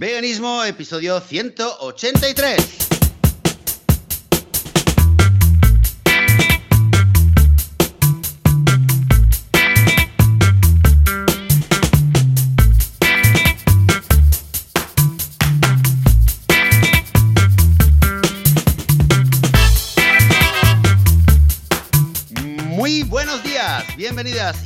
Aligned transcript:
Veganismo, 0.00 0.64
episodio 0.64 1.20
183. 1.20 2.89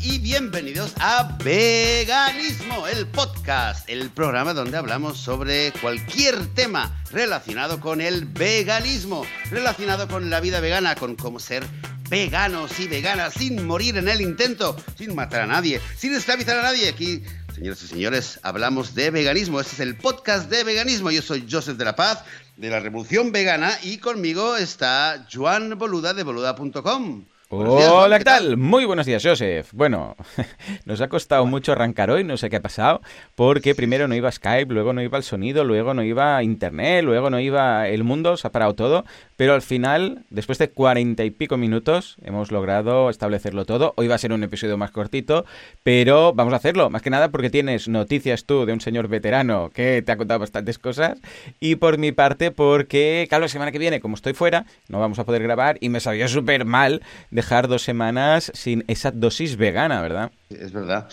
Y 0.02 0.18
bienvenidos 0.18 0.94
a 0.98 1.36
Veganismo, 1.44 2.86
el 2.86 3.06
podcast, 3.06 3.86
el 3.90 4.08
programa 4.08 4.54
donde 4.54 4.78
hablamos 4.78 5.18
sobre 5.18 5.72
cualquier 5.72 6.46
tema 6.54 7.02
relacionado 7.10 7.80
con 7.80 8.00
el 8.00 8.24
veganismo, 8.24 9.26
relacionado 9.50 10.08
con 10.08 10.30
la 10.30 10.40
vida 10.40 10.60
vegana, 10.60 10.94
con 10.94 11.16
cómo 11.16 11.38
ser 11.38 11.66
veganos 12.08 12.80
y 12.80 12.88
veganas 12.88 13.34
sin 13.34 13.66
morir 13.66 13.98
en 13.98 14.08
el 14.08 14.22
intento, 14.22 14.74
sin 14.96 15.14
matar 15.14 15.42
a 15.42 15.46
nadie, 15.46 15.82
sin 15.98 16.14
esclavizar 16.14 16.58
a 16.58 16.62
nadie. 16.62 16.88
Aquí, 16.88 17.22
señoras 17.54 17.82
y 17.82 17.86
señores, 17.86 18.40
hablamos 18.42 18.94
de 18.94 19.10
veganismo. 19.10 19.60
Este 19.60 19.74
es 19.74 19.80
el 19.80 19.96
podcast 19.96 20.48
de 20.48 20.64
veganismo. 20.64 21.10
Yo 21.10 21.20
soy 21.20 21.46
Joseph 21.50 21.76
de 21.76 21.84
la 21.84 21.94
Paz, 21.94 22.24
de 22.56 22.70
la 22.70 22.80
Revolución 22.80 23.32
Vegana, 23.32 23.70
y 23.82 23.98
conmigo 23.98 24.56
está 24.56 25.26
Joan 25.30 25.76
Boluda 25.76 26.14
de 26.14 26.22
boluda.com. 26.22 27.26
Hola, 27.56 28.18
¿qué 28.18 28.24
tal? 28.24 28.56
Muy 28.56 28.84
buenos 28.84 29.06
días, 29.06 29.22
Joseph. 29.24 29.68
Bueno, 29.72 30.16
nos 30.86 31.00
ha 31.00 31.08
costado 31.08 31.46
mucho 31.46 31.70
arrancar 31.70 32.10
hoy, 32.10 32.24
no 32.24 32.36
sé 32.36 32.50
qué 32.50 32.56
ha 32.56 32.62
pasado, 32.62 33.00
porque 33.36 33.76
primero 33.76 34.08
no 34.08 34.16
iba 34.16 34.32
Skype, 34.32 34.72
luego 34.72 34.92
no 34.92 35.00
iba 35.02 35.16
el 35.16 35.22
sonido, 35.22 35.62
luego 35.62 35.94
no 35.94 36.02
iba 36.02 36.42
Internet, 36.42 37.04
luego 37.04 37.30
no 37.30 37.38
iba 37.38 37.86
el 37.88 38.02
mundo, 38.02 38.36
se 38.36 38.48
ha 38.48 38.50
parado 38.50 38.74
todo, 38.74 39.04
pero 39.36 39.54
al 39.54 39.62
final, 39.62 40.24
después 40.30 40.58
de 40.58 40.70
cuarenta 40.70 41.24
y 41.24 41.30
pico 41.30 41.56
minutos, 41.56 42.16
hemos 42.24 42.50
logrado 42.50 43.08
establecerlo 43.08 43.64
todo. 43.64 43.94
Hoy 43.96 44.08
va 44.08 44.16
a 44.16 44.18
ser 44.18 44.32
un 44.32 44.42
episodio 44.42 44.76
más 44.76 44.90
cortito, 44.90 45.44
pero 45.84 46.32
vamos 46.32 46.54
a 46.54 46.56
hacerlo, 46.56 46.90
más 46.90 47.02
que 47.02 47.10
nada 47.10 47.30
porque 47.30 47.50
tienes 47.50 47.86
noticias 47.86 48.46
tú 48.46 48.66
de 48.66 48.72
un 48.72 48.80
señor 48.80 49.06
veterano 49.06 49.70
que 49.72 50.02
te 50.02 50.10
ha 50.10 50.16
contado 50.16 50.40
bastantes 50.40 50.80
cosas, 50.80 51.20
y 51.60 51.76
por 51.76 51.98
mi 51.98 52.10
parte 52.10 52.50
porque, 52.50 53.26
claro, 53.28 53.42
la 53.42 53.48
semana 53.48 53.70
que 53.70 53.78
viene, 53.78 54.00
como 54.00 54.16
estoy 54.16 54.32
fuera, 54.32 54.66
no 54.88 54.98
vamos 54.98 55.20
a 55.20 55.24
poder 55.24 55.44
grabar 55.44 55.78
y 55.80 55.88
me 55.88 56.00
sabía 56.00 56.26
súper 56.26 56.64
mal 56.64 57.02
dejar 57.44 57.68
dos 57.68 57.82
semanas 57.82 58.50
sin 58.54 58.84
esa 58.88 59.10
dosis 59.10 59.56
vegana, 59.56 60.00
¿verdad? 60.00 60.32
Es 60.48 60.72
verdad. 60.72 61.08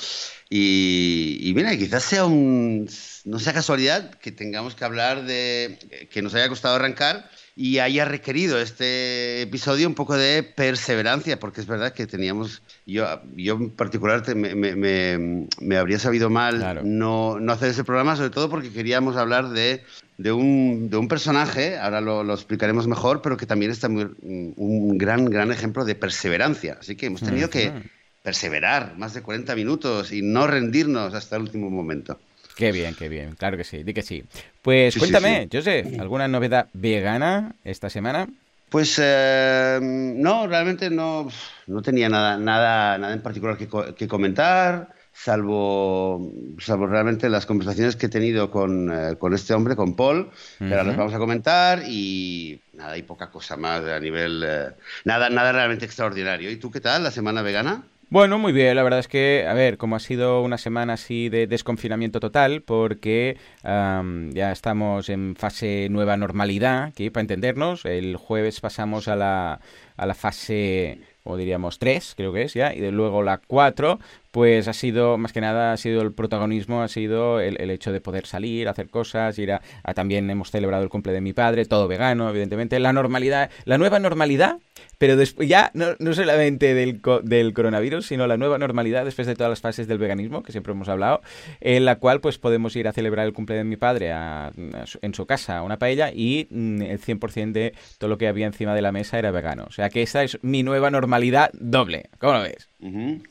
Y, 0.49 1.37
y 1.41 1.53
mira, 1.53 1.75
quizás 1.77 2.03
sea 2.03 2.25
un. 2.25 2.89
No 3.25 3.37
sea 3.37 3.53
casualidad 3.53 4.11
que 4.15 4.31
tengamos 4.31 4.73
que 4.73 4.85
hablar 4.85 5.25
de. 5.25 6.07
que 6.09 6.21
nos 6.21 6.33
haya 6.33 6.47
costado 6.47 6.75
arrancar 6.75 7.29
y 7.55 7.79
haya 7.79 8.05
requerido 8.05 8.59
este 8.59 9.41
episodio 9.41 9.87
un 9.87 9.93
poco 9.95 10.15
de 10.15 10.41
perseverancia, 10.43 11.39
porque 11.39 11.61
es 11.61 11.67
verdad 11.67 11.93
que 11.93 12.07
teníamos. 12.07 12.61
Yo, 12.85 13.05
yo 13.35 13.55
en 13.55 13.69
particular 13.71 14.23
te- 14.23 14.35
me, 14.35 14.55
me- 14.55 14.75
me- 14.75 15.47
me 15.59 15.77
habría 15.77 15.99
sabido 15.99 16.29
mal 16.29 16.57
Claro. 16.57 16.81
no, 16.83 17.39
no 17.39 17.51
hacer 17.53 17.69
ese 17.69 17.83
programa, 17.83 18.15
sobre 18.15 18.29
todo 18.29 18.49
porque 18.49 18.71
queríamos 18.71 19.17
hablar 19.17 19.49
de, 19.49 19.83
de, 20.17 20.31
un, 20.31 20.89
de 20.89 20.97
un 20.97 21.07
personaje, 21.07 21.77
ahora 21.77 21.99
lo, 22.01 22.23
lo 22.23 22.33
explicaremos 22.33 22.87
mejor, 22.87 23.21
pero 23.21 23.37
que 23.37 23.45
también 23.45 23.71
está 23.71 23.89
muy- 23.89 24.09
un 24.21 24.97
gran, 24.97 25.25
gran 25.25 25.51
ejemplo 25.51 25.83
de 25.85 25.95
perseverancia. 25.95 26.77
Así 26.79 26.95
que 26.95 27.07
hemos 27.07 27.21
tenido 27.21 27.49
que 27.49 27.67
Ujú. 27.69 27.79
perseverar 28.23 28.97
más 28.97 29.13
de 29.13 29.21
40 29.21 29.55
minutos 29.55 30.11
y 30.11 30.21
no 30.21 30.47
rendirnos 30.47 31.13
hasta 31.13 31.35
el 31.35 31.43
último 31.43 31.69
momento. 31.69 32.19
Qué 32.55 32.71
bien, 32.71 32.95
qué 32.95 33.09
bien, 33.09 33.35
claro 33.35 33.57
que 33.57 33.63
sí, 33.63 33.83
di 33.83 33.93
que 33.93 34.01
sí. 34.01 34.23
Pues 34.61 34.93
Sí, 34.93 34.99
sí, 34.99 34.99
cuéntame, 34.99 35.47
José, 35.51 35.97
¿alguna 35.99 36.27
novedad 36.27 36.67
vegana 36.73 37.55
esta 37.63 37.89
semana? 37.89 38.27
Pues 38.69 38.97
eh, 39.03 39.79
no, 39.81 40.47
realmente 40.47 40.89
no, 40.89 41.27
no 41.67 41.81
tenía 41.81 42.07
nada, 42.07 42.37
nada, 42.37 42.97
nada 42.97 43.13
en 43.13 43.21
particular 43.21 43.57
que, 43.57 43.67
que 43.95 44.07
comentar, 44.07 44.93
salvo, 45.11 46.31
salvo 46.57 46.87
realmente 46.87 47.29
las 47.29 47.45
conversaciones 47.45 47.95
que 47.95 48.05
he 48.05 48.09
tenido 48.09 48.49
con, 48.49 48.91
eh, 48.91 49.17
con 49.17 49.33
este 49.33 49.53
hombre, 49.53 49.75
con 49.75 49.95
Paul, 49.95 50.31
que 50.57 50.65
ahora 50.65 50.83
las 50.85 50.95
vamos 50.95 51.13
a 51.13 51.19
comentar 51.19 51.83
y 51.85 52.61
nada, 52.73 52.97
y 52.97 53.03
poca 53.03 53.29
cosa 53.29 53.57
más 53.57 53.83
a 53.83 53.99
nivel, 53.99 54.43
eh, 54.47 54.69
nada, 55.03 55.29
nada 55.29 55.51
realmente 55.51 55.85
extraordinario. 55.85 56.49
¿Y 56.49 56.55
tú 56.55 56.71
qué 56.71 56.79
tal, 56.79 57.03
la 57.03 57.11
semana 57.11 57.41
vegana? 57.41 57.83
Bueno, 58.13 58.37
muy 58.39 58.51
bien, 58.51 58.75
la 58.75 58.83
verdad 58.83 58.99
es 58.99 59.07
que, 59.07 59.45
a 59.47 59.53
ver, 59.53 59.77
como 59.77 59.95
ha 59.95 59.99
sido 60.01 60.41
una 60.41 60.57
semana 60.57 60.93
así 60.93 61.29
de 61.29 61.47
desconfinamiento 61.47 62.19
total, 62.19 62.61
porque 62.61 63.37
am, 63.63 64.31
ya 64.33 64.51
estamos 64.51 65.07
en 65.07 65.37
fase 65.37 65.87
nueva 65.89 66.17
normalidad, 66.17 66.83
aquí 66.83 67.09
para 67.09 67.21
entendernos, 67.21 67.85
el 67.85 68.17
jueves 68.17 68.59
pasamos 68.59 69.07
a 69.07 69.15
la, 69.15 69.61
a 69.95 70.05
la 70.05 70.13
fase, 70.13 70.99
o 71.23 71.37
diríamos 71.37 71.79
3, 71.79 72.13
creo 72.17 72.33
que 72.33 72.41
es 72.41 72.53
ya, 72.53 72.73
y 72.73 72.81
de 72.81 72.91
luego 72.91 73.23
la 73.23 73.37
4, 73.47 73.97
pues 74.31 74.67
ha 74.67 74.73
sido, 74.73 75.17
más 75.17 75.31
que 75.31 75.39
nada, 75.39 75.71
ha 75.71 75.77
sido 75.77 76.01
el 76.01 76.11
protagonismo, 76.11 76.81
ha 76.81 76.89
sido 76.89 77.39
el, 77.39 77.69
hecho 77.69 77.93
de 77.93 78.01
poder 78.01 78.25
salir, 78.25 78.67
hacer 78.67 78.89
cosas, 78.89 79.39
ir 79.39 79.53
a, 79.53 79.61
a- 79.83 79.93
también 79.93 80.29
hemos 80.29 80.51
celebrado 80.51 80.83
el 80.83 80.89
cumple 80.89 81.13
de 81.13 81.21
mi 81.21 81.31
padre, 81.31 81.63
todo 81.65 81.87
vegano, 81.87 82.29
evidentemente, 82.29 82.77
la 82.81 82.91
normalidad, 82.91 83.49
la 83.63 83.77
nueva 83.77 83.99
normalidad, 83.99 84.57
pero 85.01 85.15
después 85.15 85.49
ya 85.49 85.71
no, 85.73 85.95
no 85.97 86.13
solamente 86.13 86.75
del, 86.75 87.01
co- 87.01 87.21
del 87.21 87.55
coronavirus, 87.55 88.05
sino 88.05 88.27
la 88.27 88.37
nueva 88.37 88.59
normalidad 88.59 89.03
después 89.03 89.25
de 89.25 89.33
todas 89.33 89.49
las 89.49 89.59
fases 89.59 89.87
del 89.87 89.97
veganismo, 89.97 90.43
que 90.43 90.51
siempre 90.51 90.73
hemos 90.73 90.89
hablado, 90.89 91.21
en 91.59 91.85
la 91.85 91.95
cual 91.95 92.21
pues 92.21 92.37
podemos 92.37 92.75
ir 92.75 92.87
a 92.87 92.93
celebrar 92.93 93.25
el 93.25 93.33
cumple 93.33 93.55
de 93.55 93.63
mi 93.63 93.77
padre 93.77 94.11
a- 94.11 94.49
a 94.49 94.85
su- 94.85 94.99
en 95.01 95.15
su 95.15 95.25
casa, 95.25 95.57
a 95.57 95.63
una 95.63 95.79
paella, 95.79 96.11
y 96.13 96.47
mm, 96.51 96.83
el 96.83 96.99
100% 96.99 97.51
de 97.53 97.73
todo 97.97 98.11
lo 98.11 98.19
que 98.19 98.27
había 98.27 98.45
encima 98.45 98.75
de 98.75 98.83
la 98.83 98.91
mesa 98.91 99.17
era 99.17 99.31
vegano. 99.31 99.65
O 99.67 99.71
sea 99.71 99.89
que 99.89 100.03
esa 100.03 100.21
es 100.23 100.37
mi 100.43 100.61
nueva 100.61 100.91
normalidad 100.91 101.49
doble. 101.53 102.11
¿Cómo 102.19 102.33
lo 102.33 102.41
ves? 102.43 102.69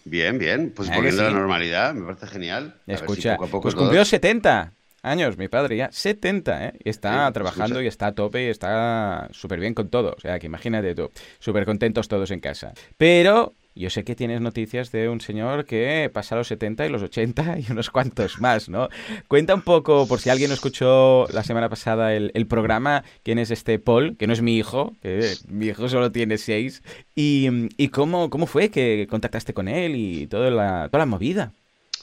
Bien, 0.04 0.38
bien, 0.38 0.72
pues 0.74 0.88
¿Ah, 0.88 0.92
que 0.94 0.98
volviendo 0.98 1.22
a 1.22 1.26
sí? 1.28 1.32
la 1.32 1.38
normalidad, 1.38 1.94
me 1.94 2.04
parece 2.04 2.26
genial. 2.26 2.74
A 2.88 2.90
ver 2.90 2.98
si 2.98 3.04
Escucha, 3.04 3.32
poco 3.34 3.44
a 3.44 3.48
poco 3.48 3.62
pues 3.62 3.76
cumplió 3.76 4.04
70 4.04 4.72
años 5.02 5.36
mi 5.38 5.48
padre 5.48 5.76
ya, 5.76 5.90
70, 5.92 6.66
¿eh? 6.66 6.72
Está 6.84 7.26
Sí, 7.28 7.32
trabajando 7.34 7.74
escucha. 7.76 7.84
y 7.84 7.86
está 7.88 8.06
a 8.08 8.12
tope 8.14 8.44
y 8.44 8.48
está 8.48 9.28
súper 9.32 9.60
bien 9.60 9.74
con 9.74 9.88
todo. 9.88 10.14
O 10.16 10.20
sea, 10.20 10.38
que 10.38 10.46
imagínate 10.46 10.94
tú, 10.94 11.10
súper 11.38 11.64
contentos 11.64 12.08
todos 12.08 12.30
en 12.30 12.40
casa. 12.40 12.72
Pero 12.96 13.54
yo 13.74 13.88
sé 13.88 14.02
que 14.04 14.16
tienes 14.16 14.40
noticias 14.40 14.90
de 14.92 15.08
un 15.08 15.20
señor 15.20 15.64
que 15.64 16.10
pasa 16.12 16.34
los 16.36 16.48
70 16.48 16.86
y 16.86 16.88
los 16.90 17.02
80 17.02 17.58
y 17.60 17.70
unos 17.72 17.88
cuantos 17.90 18.40
más, 18.40 18.68
¿no? 18.68 18.88
Cuenta 19.28 19.54
un 19.54 19.62
poco, 19.62 20.06
por 20.08 20.20
si 20.20 20.28
alguien 20.28 20.48
no 20.50 20.54
escuchó 20.54 21.26
la 21.32 21.44
semana 21.44 21.68
pasada 21.68 22.14
el, 22.14 22.32
el 22.34 22.46
programa, 22.46 23.04
quién 23.22 23.38
es 23.38 23.50
este 23.50 23.78
Paul, 23.78 24.16
que 24.16 24.26
no 24.26 24.32
es 24.32 24.42
mi 24.42 24.56
hijo, 24.58 24.92
que 25.00 25.34
mi 25.48 25.66
hijo 25.66 25.88
solo 25.88 26.10
tiene 26.12 26.36
6, 26.36 26.82
y, 27.14 27.48
y 27.82 27.88
cómo, 27.88 28.28
cómo 28.28 28.46
fue 28.46 28.70
que 28.70 29.06
contactaste 29.08 29.54
con 29.54 29.68
él 29.68 29.94
y 29.94 30.26
toda 30.26 30.50
la, 30.50 30.88
toda 30.90 30.98
la 30.98 31.06
movida. 31.06 31.52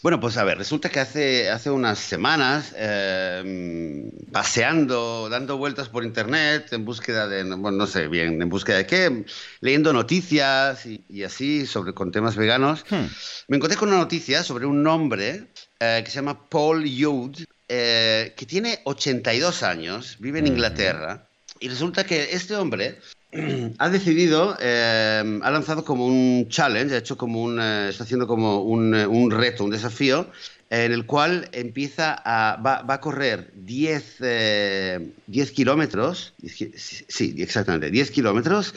Bueno, 0.04 0.20
pues 0.20 0.38
a 0.38 0.44
ver, 0.44 0.60
resulta 0.60 0.90
que 0.90 1.00
hace, 1.00 1.50
hace 1.50 1.72
unas 1.72 1.98
semanas, 1.98 2.74
eh, 2.78 4.12
paseando, 4.32 5.28
dando 5.28 5.58
vueltas 5.58 5.90
por 5.90 6.04
internet, 6.04 6.72
en 6.72 6.86
búsqueda 6.86 7.28
de, 7.28 7.44
bueno, 7.44 7.72
no 7.72 7.88
sé 7.88 8.08
bien, 8.08 8.40
en 8.42 8.48
búsqueda 8.48 8.78
de 8.78 8.86
qué, 8.86 9.26
leyendo 9.60 9.94
noticias 9.94 10.86
y, 10.86 11.04
y 11.10 11.24
así 11.24 11.66
sobre 11.66 11.94
con 11.94 12.12
temas 12.12 12.36
veganos, 12.36 12.86
Hmm. 12.90 13.08
me 13.48 13.58
encontré 13.58 13.78
con 13.78 13.90
una 13.90 13.98
noticia 13.98 14.44
sobre 14.44 14.66
un 14.66 14.86
hombre 14.86 15.48
eh, 15.80 16.02
que 16.06 16.12
se 16.12 16.18
llama 16.18 16.48
Paul 16.48 16.86
Youd, 16.86 17.44
eh, 17.68 18.34
que 18.38 18.46
tiene 18.46 18.80
82 18.86 19.64
años, 19.64 20.18
vive 20.20 20.40
en. 20.40 20.48
Inglaterra, 20.48 21.28
y 21.60 21.70
resulta 21.70 22.06
que 22.06 22.30
este 22.32 22.56
hombre 22.56 23.00
ha 23.80 23.90
decidido, 23.90 24.58
eh, 24.60 25.40
ha 25.44 25.52
lanzado 25.52 25.84
como 25.84 26.06
un 26.08 26.48
challenge, 26.50 26.96
ha 26.96 27.00
hecho 27.00 27.18
como 27.18 27.44
un, 27.44 27.60
eh, 27.60 27.90
está 27.90 28.04
haciendo 28.04 28.28
como 28.28 28.62
un, 28.64 28.96
eh, 28.96 29.06
un 29.06 29.32
reto, 29.32 29.64
un 29.66 29.72
desafío, 29.72 30.30
en 30.70 30.92
el 30.92 31.06
cual 31.06 31.50
empieza 31.52 32.14
a, 32.26 32.58
va, 32.62 32.82
va 32.84 32.96
a 32.96 33.02
correr 33.02 33.52
10, 33.54 34.16
eh, 34.22 35.14
10 35.28 35.52
kilómetros, 35.52 36.34
10 36.40 36.56
ki- 36.56 36.72
sí, 36.76 37.06
sí, 37.08 37.36
exactamente, 37.40 37.90
10 37.92 38.12
kilómetros 38.12 38.74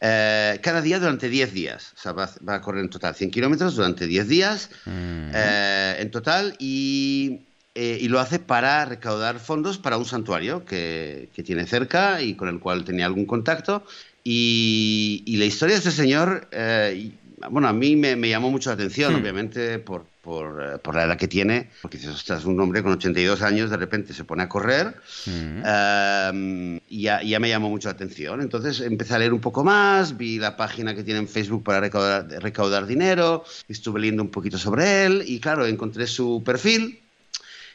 eh, 0.00 0.58
cada 0.62 0.82
día 0.82 0.98
durante 0.98 1.28
10 1.28 1.52
días. 1.52 1.92
O 1.96 2.00
sea, 2.00 2.12
va, 2.12 2.28
va 2.48 2.56
a 2.56 2.60
correr 2.60 2.82
en 2.82 2.90
total 2.90 3.14
100 3.14 3.30
kilómetros 3.30 3.76
durante 3.76 4.06
10 4.06 4.26
días 4.28 4.70
Mm. 4.84 5.30
eh, 5.34 5.96
en 6.00 6.10
total 6.10 6.56
y, 6.58 7.51
eh, 7.74 7.98
y 8.00 8.08
lo 8.08 8.20
hace 8.20 8.38
para 8.38 8.84
recaudar 8.84 9.38
fondos 9.38 9.78
para 9.78 9.96
un 9.96 10.04
santuario 10.04 10.64
que, 10.64 11.28
que 11.34 11.42
tiene 11.42 11.66
cerca 11.66 12.20
y 12.22 12.34
con 12.34 12.48
el 12.48 12.58
cual 12.60 12.84
tenía 12.84 13.06
algún 13.06 13.26
contacto. 13.26 13.84
Y, 14.24 15.22
y 15.26 15.36
la 15.36 15.46
historia 15.46 15.74
de 15.74 15.78
este 15.78 15.90
señor, 15.90 16.48
eh, 16.52 17.10
bueno, 17.50 17.66
a 17.68 17.72
mí 17.72 17.96
me, 17.96 18.14
me 18.14 18.28
llamó 18.28 18.50
mucho 18.50 18.70
la 18.70 18.74
atención, 18.74 19.14
Hmm. 19.14 19.16
obviamente, 19.20 19.78
por, 19.80 20.04
por, 20.22 20.62
eh, 20.62 20.78
por 20.78 20.94
la 20.94 21.04
edad 21.04 21.16
que 21.16 21.26
tiene, 21.26 21.70
porque 21.80 21.96
dices, 21.98 22.14
ostras, 22.14 22.44
un 22.44 22.60
hombre 22.60 22.84
con 22.84 22.92
82 22.92 23.42
años 23.42 23.68
de 23.70 23.76
repente 23.76 24.14
se 24.14 24.22
pone 24.24 24.44
a 24.44 24.48
correr 24.48 24.94
Mm. 25.26 25.62
Um, 26.32 26.76
y 26.88 27.02
ya, 27.02 27.22
ya 27.22 27.40
me 27.40 27.48
llamó 27.48 27.68
mucho 27.70 27.88
la 27.88 27.94
atención. 27.94 28.40
Entonces 28.40 28.80
empecé 28.80 29.14
a 29.14 29.18
leer 29.18 29.32
un 29.32 29.40
poco 29.40 29.64
más, 29.64 30.16
vi 30.16 30.38
la 30.38 30.56
página 30.56 30.94
que 30.94 31.02
tiene 31.02 31.20
en 31.20 31.28
Facebook 31.28 31.64
para 31.64 31.80
recaudar, 31.80 32.28
recaudar 32.40 32.86
dinero, 32.86 33.44
estuve 33.68 34.00
leyendo 34.00 34.22
un 34.22 34.30
poquito 34.30 34.58
sobre 34.58 35.04
él 35.04 35.24
y 35.26 35.40
claro, 35.40 35.66
encontré 35.66 36.06
su 36.06 36.42
perfil 36.44 37.00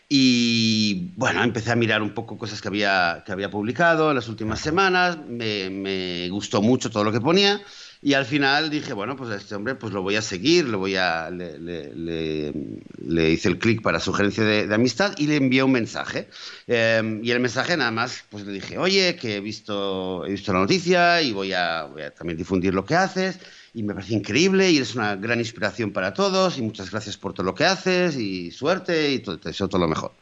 Y 0.10 1.12
bueno, 1.18 1.44
empecé 1.44 1.72
a 1.72 1.76
mirar 1.76 2.02
un 2.02 2.14
poco 2.14 2.38
cosas 2.38 2.62
que 2.62 2.70
había, 2.70 3.24
que 3.26 3.34
había 3.34 3.50
publicado 3.50 4.10
en 4.10 4.16
las 4.16 4.30
últimas 4.30 4.60
semanas, 4.62 5.18
me, 5.28 5.70
me 5.70 6.30
gustó 6.30 6.62
mucho 6.62 6.90
todo 6.90 7.04
lo 7.04 7.12
que 7.12 7.20
ponía 7.20 7.62
y 8.02 8.14
al 8.14 8.26
final 8.26 8.70
dije, 8.70 8.94
bueno, 8.94 9.16
pues 9.16 9.32
a 9.32 9.36
este 9.36 9.56
hombre 9.56 9.76
pues 9.76 9.92
lo 9.94 10.02
voy 10.02 10.16
a 10.16 10.22
seguir, 10.22 10.66
lo 10.66 10.78
voy 10.78 10.96
a, 10.96 11.30
le, 11.30 12.52
hice 13.32 13.50
el 13.50 13.58
clic 13.58 13.82
para 13.82 14.00
sugerencia 14.00 14.44
de, 14.44 14.74
amistad 14.74 15.14
y 15.18 15.28
le 15.28 15.38
envié 15.38 15.64
un 15.64 15.72
mensaje. 15.72 16.28
Em, 16.68 17.24
y 17.24 17.32
el 17.32 17.40
mensaje 17.40 17.76
nada 17.76 17.92
más, 17.92 18.24
pues 18.30 18.46
le 18.46 18.54
dije, 18.54 18.78
oye, 18.78 19.16
que 19.16 19.38
he 19.38 19.40
visto, 19.40 20.26
he 20.26 20.32
visto 20.32 20.54
la 20.54 20.60
noticia 20.60 21.22
y 21.22 21.34
voy 21.34 21.54
a, 21.54 21.90
también 22.18 22.38
difundir 22.38 22.74
lo 22.74 22.86
que 22.86 22.96
haces 22.96 23.40
y 23.74 23.84
me 23.84 23.94
parece 23.94 24.14
increíble 24.14 24.70
y 24.72 24.78
eres 24.78 24.96
una 24.96 25.16
gran 25.16 25.40
inspiración 25.40 25.92
para 25.92 26.14
todos 26.14 26.58
y 26.58 26.62
muchas 26.62 26.92
gracias 26.92 27.18
por 27.18 27.34
todo 27.34 27.46
lo 27.46 27.56
que 27.56 27.66
haces 27.66 28.16
y 28.16 28.52
suerte 28.52 29.12
y 29.12 29.20
todo, 29.20 29.40
eso 29.50 29.68
todo 29.68 29.82
lo 29.82 29.88
mejor. 29.88 30.14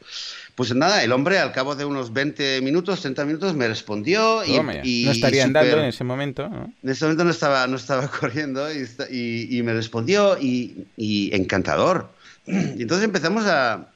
Pues 0.56 0.74
nada, 0.74 1.04
el 1.04 1.12
hombre 1.12 1.38
al 1.38 1.52
cabo 1.52 1.76
de 1.76 1.84
unos 1.84 2.14
20 2.14 2.62
minutos, 2.62 3.02
30 3.02 3.26
minutos 3.26 3.54
me 3.54 3.68
respondió 3.68 4.42
y, 4.42 4.58
no 5.04 5.12
estaría 5.12 5.44
andando 5.44 5.80
en 5.80 5.84
ese 5.84 6.02
momento. 6.02 6.46
En 6.82 6.88
ese 6.88 7.04
momento 7.04 7.24
no 7.24 7.30
estaba, 7.30 7.66
no 7.66 7.76
estaba 7.76 8.08
corriendo 8.20 8.66
y, 8.72 9.48
y 9.50 9.62
me 9.62 9.74
respondió 9.74 10.38
y, 10.40 10.86
encantador. 11.32 12.10
Y 12.46 12.82
entonces 12.82 13.04
empezamos 13.04 13.44
a, 13.46 13.88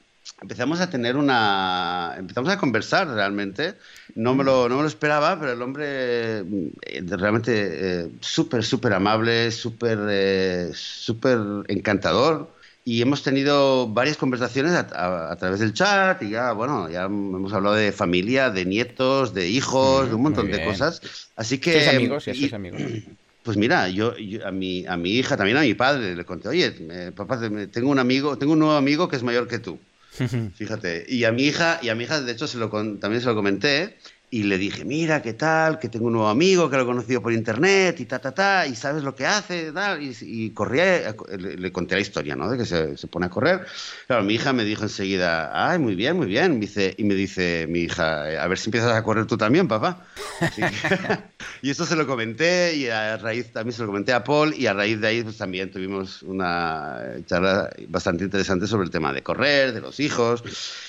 empezamos 0.43 0.81
a 0.81 0.91
tener 0.91 1.17
una... 1.17 2.15
empezamos 2.19 2.51
a 2.51 2.59
conversar 2.59 3.09
realmente. 3.09 3.77
No 4.15 4.35
me 4.35 4.45
lo, 4.45 4.69
no 4.69 4.77
me 4.77 4.83
lo 4.83 4.89
esperaba, 4.89 5.39
pero 5.39 5.53
el 5.53 5.63
hombre 5.63 6.41
eh, 6.41 7.03
realmente 7.07 7.53
eh, 8.03 8.09
súper, 8.21 8.65
súper 8.65 8.93
amable, 8.93 9.51
súper, 9.51 9.99
eh, 10.11 10.71
súper 10.75 11.39
encantador. 11.69 12.51
Y 12.85 13.03
hemos 13.03 13.23
tenido 13.23 13.89
varias 13.89 14.17
conversaciones 14.17 14.73
a, 14.73 15.37
través 15.39 15.61
del 15.61 15.75
chat 15.75 16.23
y 16.23 16.31
ya, 16.31 16.53
bueno, 16.53 16.89
ya 16.91 17.05
hemos 17.05 17.53
hablado 17.53 17.77
de 17.77 17.93
familia, 17.93 18.51
de 18.51 18.65
nietos, 18.65 19.35
de 19.35 19.49
hijos, 19.49 20.09
de 20.09 20.15
un 20.15 20.23
montón 20.23 20.51
de 20.51 20.65
cosas. 20.65 21.03
Así 21.37 21.59
que... 21.59 21.73
¿Sois 21.73 21.89
amigos? 21.89 22.25
¿Sí, 22.25 22.51
amigos? 22.53 22.81
Pues 23.43 23.57
mira, 23.57 23.89
yo, 23.89 24.15
a, 24.45 24.51
mi, 24.51 24.87
a 24.87 24.97
mi 24.97 25.13
hija, 25.13 25.37
también 25.37 25.57
a 25.57 25.63
mi 25.63 25.75
padre, 25.75 26.15
le 26.15 26.25
conté, 26.25 26.49
oye, 26.49 26.73
papá, 27.15 27.41
tengo 27.71 27.91
un 27.91 27.99
amigo, 27.99 28.37
tengo 28.37 28.53
un 28.53 28.59
nuevo 28.59 28.75
amigo 28.75 29.09
que 29.09 29.17
es 29.17 29.23
mayor 29.23 29.49
que 29.49 29.59
tú. 29.59 29.79
Fíjate. 30.55 31.07
Y 31.09 31.25
a 31.25 31.33
mi 31.33 31.45
hija, 31.45 31.79
y 31.83 31.89
a 31.89 31.95
mi 31.95 32.05
hija, 32.05 32.21
de 32.21 32.33
hecho, 32.33 32.47
se 32.47 32.59
lo, 32.59 32.69
también 32.69 33.21
se 33.21 33.27
lo 33.27 33.35
comenté. 33.35 33.97
Y 34.33 34.45
le 34.45 34.59
dije, 34.59 34.85
mira, 34.85 35.23
¿qué 35.23 35.33
tal? 35.33 35.81
Que 35.81 35.89
tengo 35.89 36.07
un 36.07 36.13
nuevo 36.13 36.29
amigo 36.29 36.71
que 36.71 36.77
lo 36.77 36.85
he 36.85 36.87
conocido 36.87 37.21
por 37.21 37.33
internet 37.33 37.99
y 37.99 38.05
ta, 38.05 38.21
ta, 38.21 38.31
ta, 38.31 38.65
y 38.65 38.77
sabes 38.77 39.03
lo 39.03 39.13
que 39.13 39.27
hace, 39.27 39.73
tal. 39.73 40.01
Y, 40.01 40.17
y 40.21 40.51
corría, 40.51 41.17
le, 41.37 41.73
conté 41.73 41.97
la 41.97 42.01
historia, 42.01 42.37
¿no? 42.37 42.49
De 42.49 42.57
que 42.57 42.65
se, 42.65 42.97
se, 42.97 43.09
pone 43.09 43.27
a 43.27 43.29
correr. 43.29 43.67
Claro, 44.07 44.23
mi 44.23 44.35
hija 44.35 44.53
me 44.53 44.63
dijo 44.63 44.85
enseguida, 44.85 45.51
ay, 45.53 45.81
muy 45.81 45.97
bien, 45.97 46.17
muy 46.17 46.29
bien. 46.29 46.55
Me 46.55 46.61
dice, 46.61 46.95
y 46.97 47.03
me 47.03 47.15
dice 47.15 47.67
mi 47.69 47.81
hija, 47.81 48.41
a 48.41 48.47
ver 48.47 48.57
si 48.57 48.69
empiezas 48.69 48.93
a 48.93 49.03
correr 49.03 49.27
tú 49.27 49.37
también, 49.37 49.67
papá. 49.67 50.07
y 51.63 51.71
eso 51.71 51.85
se 51.85 51.97
lo 51.97 52.07
comenté 52.07 52.77
y 52.77 52.87
a 52.87 53.17
raíz 53.17 53.53
también 53.53 53.75
se 53.75 53.83
lo 53.83 53.89
comenté 53.89 54.13
a 54.13 54.23
Paul 54.23 54.55
y 54.57 54.67
a 54.67 54.75
raíz 54.75 55.01
de 55.01 55.09
ahí 55.09 55.25
pues 55.25 55.39
también 55.39 55.73
tuvimos 55.73 56.23
una 56.23 57.01
charla 57.27 57.69
bastante 57.89 58.23
interesante 58.23 58.69
sobre 58.69 58.85
el 58.85 58.91
tema 58.91 59.13
de 59.13 59.25
correr, 59.25 59.73
de 59.73 59.81
los 59.81 59.99
hijos. 59.99 60.45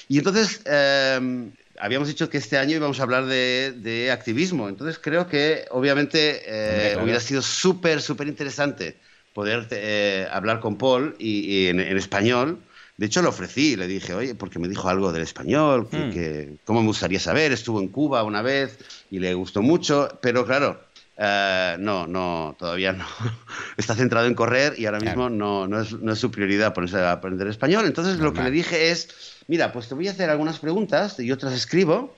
Y 0.08 0.20
entonces... 0.20 0.62
Eh, 0.66 1.50
habíamos 1.82 2.08
dicho 2.08 2.30
que 2.30 2.38
este 2.38 2.58
año 2.58 2.78
íbamos 2.78 3.00
a 3.00 3.04
hablar 3.04 3.26
de, 3.26 4.10
activismo, 4.12 4.70
entonces 4.70 5.00
creo 5.02 5.28
que 5.28 5.66
obviamente 5.72 6.44
eh, 6.46 6.98
hubiera 7.02 7.20
sido 7.20 7.42
súper, 7.42 8.02
súper 8.02 8.28
interesante 8.28 8.98
poder 9.34 9.68
eh, 9.72 10.28
hablar 10.32 10.60
con 10.60 10.78
Paul 10.78 11.16
y, 11.18 11.68
en, 11.68 11.80
español. 11.80 12.60
De 12.98 13.08
hecho, 13.08 13.24
lo 13.24 13.30
ofrecí, 13.30 13.76
le 13.76 13.88
dije, 13.88 14.14
oye, 14.14 14.36
porque 14.36 14.60
me 14.60 14.68
dijo 14.68 14.90
algo 14.90 15.12
del 15.12 15.24
español, 15.24 15.90
que, 15.90 16.50
hmm. 16.52 16.58
cómo 16.66 16.82
me 16.82 16.88
gustaría 16.88 17.20
saber, 17.20 17.52
estuvo 17.52 17.80
en 17.80 17.88
Cuba 17.88 18.24
una 18.24 18.44
vez 18.44 18.78
y 19.10 19.18
le 19.18 19.34
gustó 19.34 19.64
mucho, 19.64 20.20
pero 20.22 20.46
claro, 20.46 20.80
eh, 21.18 21.78
no, 21.80 22.06
no, 22.06 22.56
todavía 22.60 22.94
no. 22.94 23.06
Está 23.78 23.96
centrado 23.96 24.28
en 24.28 24.36
correr 24.36 24.76
y 24.78 24.86
ahora 24.86 25.00
mismo 25.00 25.30
no, 25.30 25.68
no, 25.68 25.82
es, 25.82 25.94
no, 25.94 26.14
es, 26.14 26.20
su 26.20 26.30
prioridad 26.30 26.74
ponerse 26.74 26.98
a 26.98 27.14
aprender 27.14 27.48
español. 27.48 27.86
Entonces, 27.86 28.20
lo 28.20 28.34
que 28.34 28.44
le 28.44 28.52
dije 28.52 28.92
es, 28.92 29.31
mira, 29.48 29.72
pues 29.72 29.88
te 29.88 29.96
voy 29.96 30.08
a 30.08 30.12
hacer 30.12 30.30
algunas 30.30 30.60
preguntas 30.60 31.20
y 31.20 31.32
otras 31.32 31.54
escribo. 31.54 32.16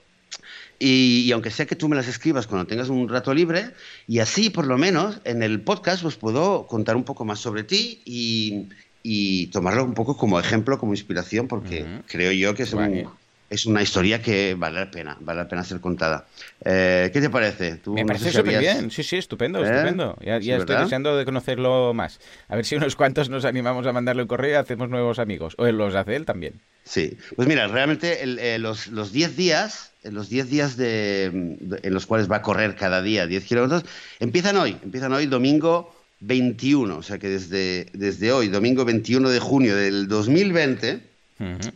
Y, 0.78 1.30
aunque 1.32 1.50
sea 1.50 1.66
que 1.66 1.76
tú 1.76 1.88
me 1.88 1.94
las 1.94 2.08
escribas 2.08 2.46
cuando 2.46 2.66
tengas 2.66 2.88
un 2.88 3.08
rato 3.08 3.32
libre, 3.32 3.70
y 4.08 4.18
así 4.18 4.50
por 4.50 4.66
lo 4.66 4.76
menos 4.76 5.20
en 5.24 5.42
el 5.42 5.60
podcast 5.60 6.02
pues 6.02 6.16
puedo 6.16 6.66
contar 6.66 6.96
un 6.96 7.04
poco 7.04 7.24
más 7.24 7.38
sobre 7.38 7.62
ti 7.62 8.02
y, 8.04 9.46
tomarlo 9.52 9.84
un 9.84 9.94
poco 9.94 10.16
como 10.16 10.40
ejemplo, 10.40 10.78
como 10.78 10.92
inspiración, 10.92 11.46
porque 11.46 11.86
creo 12.08 12.32
yo 12.32 12.54
que 12.54 12.64
es 12.64 12.72
un, 12.72 13.08
es 13.54 13.66
una 13.66 13.82
historia 13.82 14.20
que 14.20 14.54
vale 14.54 14.80
la 14.80 14.90
pena, 14.90 15.16
vale 15.20 15.42
la 15.42 15.48
pena 15.48 15.64
ser 15.64 15.80
contada. 15.80 16.26
Eh, 16.64 17.10
¿Qué 17.12 17.20
te 17.20 17.30
parece? 17.30 17.80
Me 17.86 18.04
parece 18.04 18.32
súper 18.32 18.58
bien, 18.58 18.90
sí, 18.90 19.02
sí, 19.02 19.16
estupendo, 19.16 19.64
¿Eh? 19.64 19.70
estupendo. 19.70 20.16
Ya, 20.20 20.36
estoy 20.36 20.76
deseando 20.76 21.16
de 21.16 21.24
conocerlo 21.24 21.94
más. 21.94 22.20
A 22.48 22.56
ver 22.56 22.64
si 22.64 22.76
unos 22.76 22.96
cuantos 22.96 23.28
nos 23.30 23.44
animamos 23.44 23.86
a 23.86 23.92
mandarle 23.92 24.22
un 24.22 24.28
correo 24.28 24.52
y 24.52 24.54
hacemos 24.54 24.88
nuevos 24.88 25.18
amigos. 25.18 25.54
O 25.58 25.66
él 25.66 25.78
los 25.78 25.94
hace 25.94 26.16
él 26.16 26.24
también. 26.24 26.60
Sí, 26.84 27.16
pues 27.36 27.48
mira, 27.48 27.66
realmente 27.68 28.18
eh, 28.22 28.58
los 28.58 29.12
10 29.12 29.36
días, 29.36 29.92
los 30.02 30.28
10 30.28 30.50
días 30.50 30.76
de, 30.76 31.24
en 31.24 31.94
los 31.94 32.06
cuales 32.06 32.30
va 32.30 32.36
a 32.36 32.42
correr 32.42 32.74
cada 32.74 33.00
día 33.00 33.26
10 33.26 33.44
kilómetros, 33.44 33.84
empiezan 34.20 34.56
hoy, 34.56 34.76
empiezan 34.82 35.12
hoy 35.12 35.26
domingo 35.26 35.94
21, 36.20 36.98
o 36.98 37.02
sea 37.02 37.18
que 37.18 37.28
desde, 37.28 37.86
desde 37.92 38.32
hoy, 38.32 38.48
domingo 38.48 38.84
21 38.84 39.30
de 39.30 39.38
junio 39.38 39.76
del 39.76 40.08
2020 40.08 41.13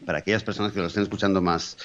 para 0.04 0.18
aquellas 0.18 0.44
personas 0.44 0.72
que 0.72 0.78
lo 0.78 0.86
estén 0.86 1.02
escuchando 1.02 1.40
más, 1.40 1.76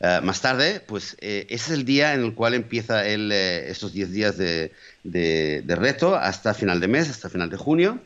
eh, 0.00 0.20
más 0.22 0.40
tarde, 0.40 0.80
pues 0.80 1.16
eh, 1.20 1.46
ese 1.48 1.72
es 1.72 1.78
el 1.78 1.84
día 1.84 2.14
en 2.14 2.24
el 2.24 2.34
cual 2.34 2.54
empieza 2.54 3.06
el, 3.06 3.30
eh, 3.30 3.70
estos 3.70 3.92
10 3.92 4.10
días 4.10 4.36
de, 4.36 4.72
de, 5.04 5.76
reto 5.76 6.16
hasta 6.16 6.54
final 6.54 6.80
de 6.80 6.88
mes, 6.88 7.08
hasta 7.08 7.30
final 7.30 7.48
de 7.48 7.56
junio. 7.56 8.00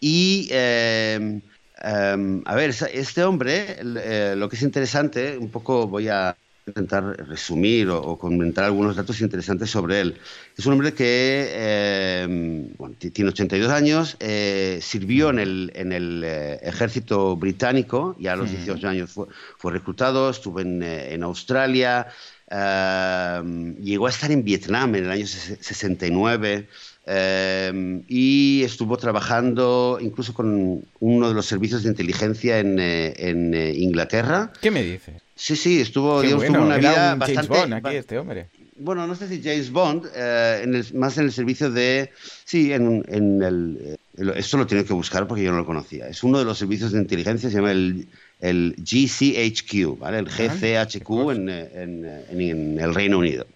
Y, 0.00 0.48
em, 0.50 1.40
em, 1.82 2.42
a 2.44 2.54
ver, 2.54 2.70
este 2.92 3.22
hombre, 3.22 3.78
lo 3.82 4.48
que 4.48 4.56
es 4.56 4.62
interesante, 4.62 5.38
un 5.38 5.50
poco 5.50 5.86
voy 5.86 6.08
a 6.08 6.36
intentar 6.66 7.04
resumir 7.28 7.90
o, 7.90 8.16
comentar 8.18 8.64
algunos 8.64 8.96
datos 8.96 9.20
interesantes 9.20 9.70
sobre 9.70 10.00
él. 10.00 10.16
Es 10.56 10.64
un 10.66 10.72
hombre 10.72 10.94
que 10.94 11.48
eh, 11.50 12.68
tiene 13.12 13.30
82 13.30 13.70
años, 13.70 14.16
eh, 14.20 14.78
sirvió 14.80 15.30
en 15.30 15.38
el, 15.38 15.72
en 15.74 15.92
el 15.92 16.22
eh, 16.24 16.58
ejército 16.62 17.36
británico, 17.36 18.16
ya 18.18 18.32
a 18.32 18.36
los 18.36 18.50
18 18.50 18.88
años 18.88 19.10
fue, 19.58 19.72
reclutado, 19.72 20.30
estuvo 20.30 20.60
en, 20.60 20.82
en 20.82 21.22
Australia, 21.22 22.06
llegó 22.50 24.06
a 24.06 24.10
estar 24.10 24.30
en 24.30 24.44
Vietnam 24.44 24.94
en 24.94 25.04
el 25.04 25.10
año 25.10 25.26
69. 25.26 26.68
Y 27.06 28.62
estuvo 28.64 28.96
trabajando 28.96 29.98
incluso 30.00 30.32
con 30.32 30.82
uno 31.00 31.28
de 31.28 31.34
los 31.34 31.46
servicios 31.46 31.82
de 31.82 31.90
inteligencia 31.90 32.58
en, 32.58 32.78
en 32.78 33.54
Inglaterra. 33.54 34.52
¿Qué 34.60 34.70
me 34.70 34.82
dices? 34.82 35.22
Sí, 35.36 35.56
sí, 35.56 35.80
estuvo, 35.80 36.22
digamos, 36.22 36.48
una 36.48 36.76
vida 36.78 37.16
bastante... 37.16 37.34
James 37.34 37.48
Bond 37.48 37.72
aquí, 37.74 37.96
este 37.96 38.18
hombre. 38.18 38.46
Bueno, 38.76 39.06
no 39.06 39.14
sé 39.14 39.28
si 39.28 39.42
James 39.42 39.70
Bond, 39.70 40.06
eh, 40.14 40.84
más 40.94 41.18
en 41.18 41.24
el 41.24 41.32
servicio 41.32 41.70
de... 41.70 42.10
Sí, 42.44 42.72
en, 42.72 43.04
en 43.08 43.42
el... 43.42 43.78
Eh, 44.16 44.32
esto 44.36 44.56
lo 44.56 44.66
tiene 44.66 44.84
que 44.84 44.92
buscar 44.92 45.26
porque 45.26 45.42
yo 45.42 45.50
no 45.50 45.58
lo 45.58 45.66
conocía. 45.66 46.08
Es 46.08 46.22
uno 46.22 46.38
de 46.38 46.44
los 46.44 46.58
servicios 46.58 46.92
de 46.92 47.00
inteligencia, 47.00 47.50
se 47.50 47.56
llama 47.56 47.72
el, 47.72 48.06
el 48.40 48.74
GCHQ, 48.78 49.98
¿vale? 49.98 50.18
El 50.18 50.26
GCHQ 50.26 51.10
en, 51.32 51.48
en, 51.48 52.24
en 52.30 52.80
el 52.80 52.94
Reino 52.94 53.18
Unido 53.18 53.46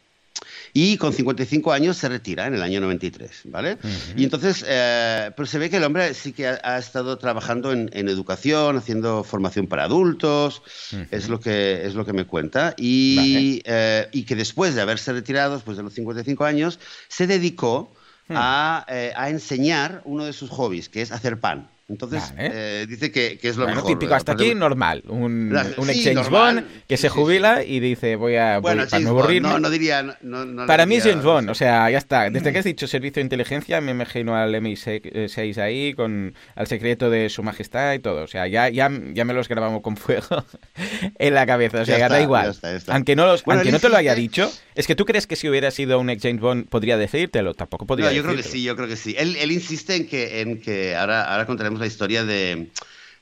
y 0.73 0.97
con 0.97 1.13
55 1.13 1.73
años 1.73 1.97
se 1.97 2.09
retira 2.09 2.47
en 2.47 2.55
el 2.55 2.63
año 2.63 2.81
93, 2.81 3.43
¿vale? 3.45 3.79
Y 4.17 4.25
entonces, 4.25 4.65
eh, 4.67 5.31
pero 5.37 5.47
se 5.47 5.59
ve 5.59 5.71
que 5.71 5.77
el 5.77 5.85
hombre 5.85 6.15
sí 6.15 6.33
que 6.33 6.47
ha, 6.49 6.79
estado 6.79 7.19
trabajando 7.19 7.73
en, 7.73 7.91
educación, 7.93 8.77
haciendo 8.77 9.25
formación 9.25 9.67
para 9.67 9.85
adultos, 9.85 10.63
es, 11.11 11.29
lo 11.29 11.41
que, 11.41 11.87
es 11.87 11.95
lo 11.95 12.05
que 12.05 12.13
me 12.13 12.25
cuenta, 12.25 12.75
y, 12.77 13.63
eh, 13.65 14.09
y 14.13 14.25
que 14.25 14.37
después 14.37 14.75
de 14.75 14.83
haberse 14.83 15.13
retirado, 15.13 15.55
después 15.55 15.77
de 15.77 15.83
los 15.83 15.95
55 15.95 16.45
años, 16.45 16.79
se 17.09 17.27
dedicó 17.27 17.93
hmm. 18.29 18.35
a, 18.37 18.87
eh, 18.89 19.13
a 19.17 19.31
enseñar 19.31 20.03
uno 20.05 20.25
de 20.25 20.33
sus 20.33 20.51
hobbies, 20.51 20.89
que 20.89 21.03
es 21.03 21.13
hacer 21.13 21.41
pan. 21.41 21.69
Entonces, 21.89 22.23
eh, 22.37 22.85
dice 22.87 23.11
que, 23.11 23.39
es 23.41 23.57
lo 23.57 23.65
bueno, 23.65 23.77
mejor. 23.77 23.93
típico, 23.93 24.15
hasta 24.15 24.33
aquí 24.33 24.55
normal. 24.55 25.03
Un, 25.07 25.57
un 25.79 25.89
ex 25.91 26.05
James 26.05 26.29
Bond 26.29 26.65
que 26.87 26.99
se 26.99 27.09
jubila 27.09 27.65
y 27.65 27.81
dice, 27.81 28.17
voy 28.17 28.37
a, 28.37 28.59
bueno, 28.59 28.85
para 28.87 29.03
no 29.03 29.11
aburrirme. 29.11 29.49
No, 29.49 29.59
no 29.59 29.71
diría... 29.71 30.03
No, 30.21 30.67
para 30.67 30.85
mí 30.85 30.97
es 30.97 31.05
James 31.05 31.25
Bond, 31.25 31.49
o 31.49 31.55
sea, 31.55 31.89
ya 31.89 31.97
está. 31.97 32.29
Desde 32.29 32.53
que 32.53 32.59
has 32.59 32.67
dicho 32.67 32.87
servicio 32.87 33.15
de 33.15 33.23
inteligencia, 33.23 33.81
me 33.81 33.93
imagino 33.93 34.37
al 34.37 34.55
MI6 34.55 35.57
ahí, 35.57 35.95
con 35.95 36.35
al 36.55 36.67
secreto 36.67 37.09
de 37.09 37.31
su 37.31 37.43
majestad 37.43 37.95
y 37.95 38.01
todo. 38.01 38.23
O 38.23 38.27
sea, 38.27 38.47
ya, 38.47 38.69
ya, 38.69 38.91
ya 39.15 39.25
me 39.25 39.33
los 39.33 39.49
grabamos 39.49 39.81
con 39.81 39.97
fuego 39.97 40.45
en 41.19 41.33
la 41.33 41.47
cabeza. 41.47 41.81
O 41.81 41.85
sea, 41.87 41.99
ya, 41.99 42.11
da 42.11 42.21
igual. 42.21 42.55
Aunque 42.89 43.17
no, 43.17 43.27
los, 43.27 43.45
aunque 43.47 43.73
no 43.73 43.79
te 43.79 43.89
lo 43.89 43.97
haya 43.97 44.15
dicho, 44.15 44.53
es 44.75 44.87
que 44.87 44.95
tú 44.95 45.07
crees 45.07 45.27
que 45.27 45.37
si 45.37 45.49
hubiera 45.49 45.71
sido 45.71 45.99
un 45.99 46.11
ex 46.11 46.23
James 46.23 46.41
Bond 46.41 46.69
podría 46.69 46.99
decírtelo. 46.99 47.55
Tampoco 47.55 47.87
podría 47.87 48.11
No, 48.11 48.13
yo 48.13 48.23
creo 48.25 48.37
que 48.37 48.43
sí, 48.43 48.63
yo 48.63 48.77
creo 48.77 48.89
que 48.89 48.97
sí. 48.97 49.15
Él, 49.19 49.37
él 49.37 49.53
insiste 49.53 49.97
en 49.97 50.07
que, 50.07 50.43
en 50.43 50.61
que 50.61 50.95
ahora, 50.95 51.23
ahora 51.25 51.47
contaremos 51.47 51.78
la 51.79 51.87
historia 51.87 52.25
de, 52.25 52.71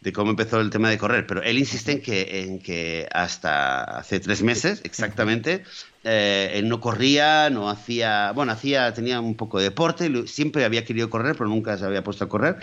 de 0.00 0.12
cómo 0.12 0.30
empezó 0.30 0.60
el 0.60 0.70
tema 0.70 0.90
de 0.90 0.98
correr, 0.98 1.26
pero 1.26 1.42
él 1.42 1.58
insiste 1.58 1.92
en 1.92 2.00
que, 2.00 2.42
en 2.42 2.58
que 2.58 3.08
hasta 3.12 3.82
hace 3.82 4.20
tres 4.20 4.42
meses 4.42 4.80
exactamente 4.84 5.64
eh, 6.04 6.52
él 6.54 6.68
no 6.68 6.80
corría, 6.80 7.50
no 7.50 7.68
hacía, 7.68 8.30
bueno, 8.32 8.52
hacía, 8.52 8.94
tenía 8.94 9.20
un 9.20 9.34
poco 9.34 9.58
de 9.58 9.64
deporte, 9.64 10.08
siempre 10.28 10.64
había 10.64 10.84
querido 10.84 11.10
correr, 11.10 11.34
pero 11.36 11.48
nunca 11.48 11.76
se 11.76 11.84
había 11.84 12.04
puesto 12.04 12.24
a 12.24 12.28
correr. 12.28 12.58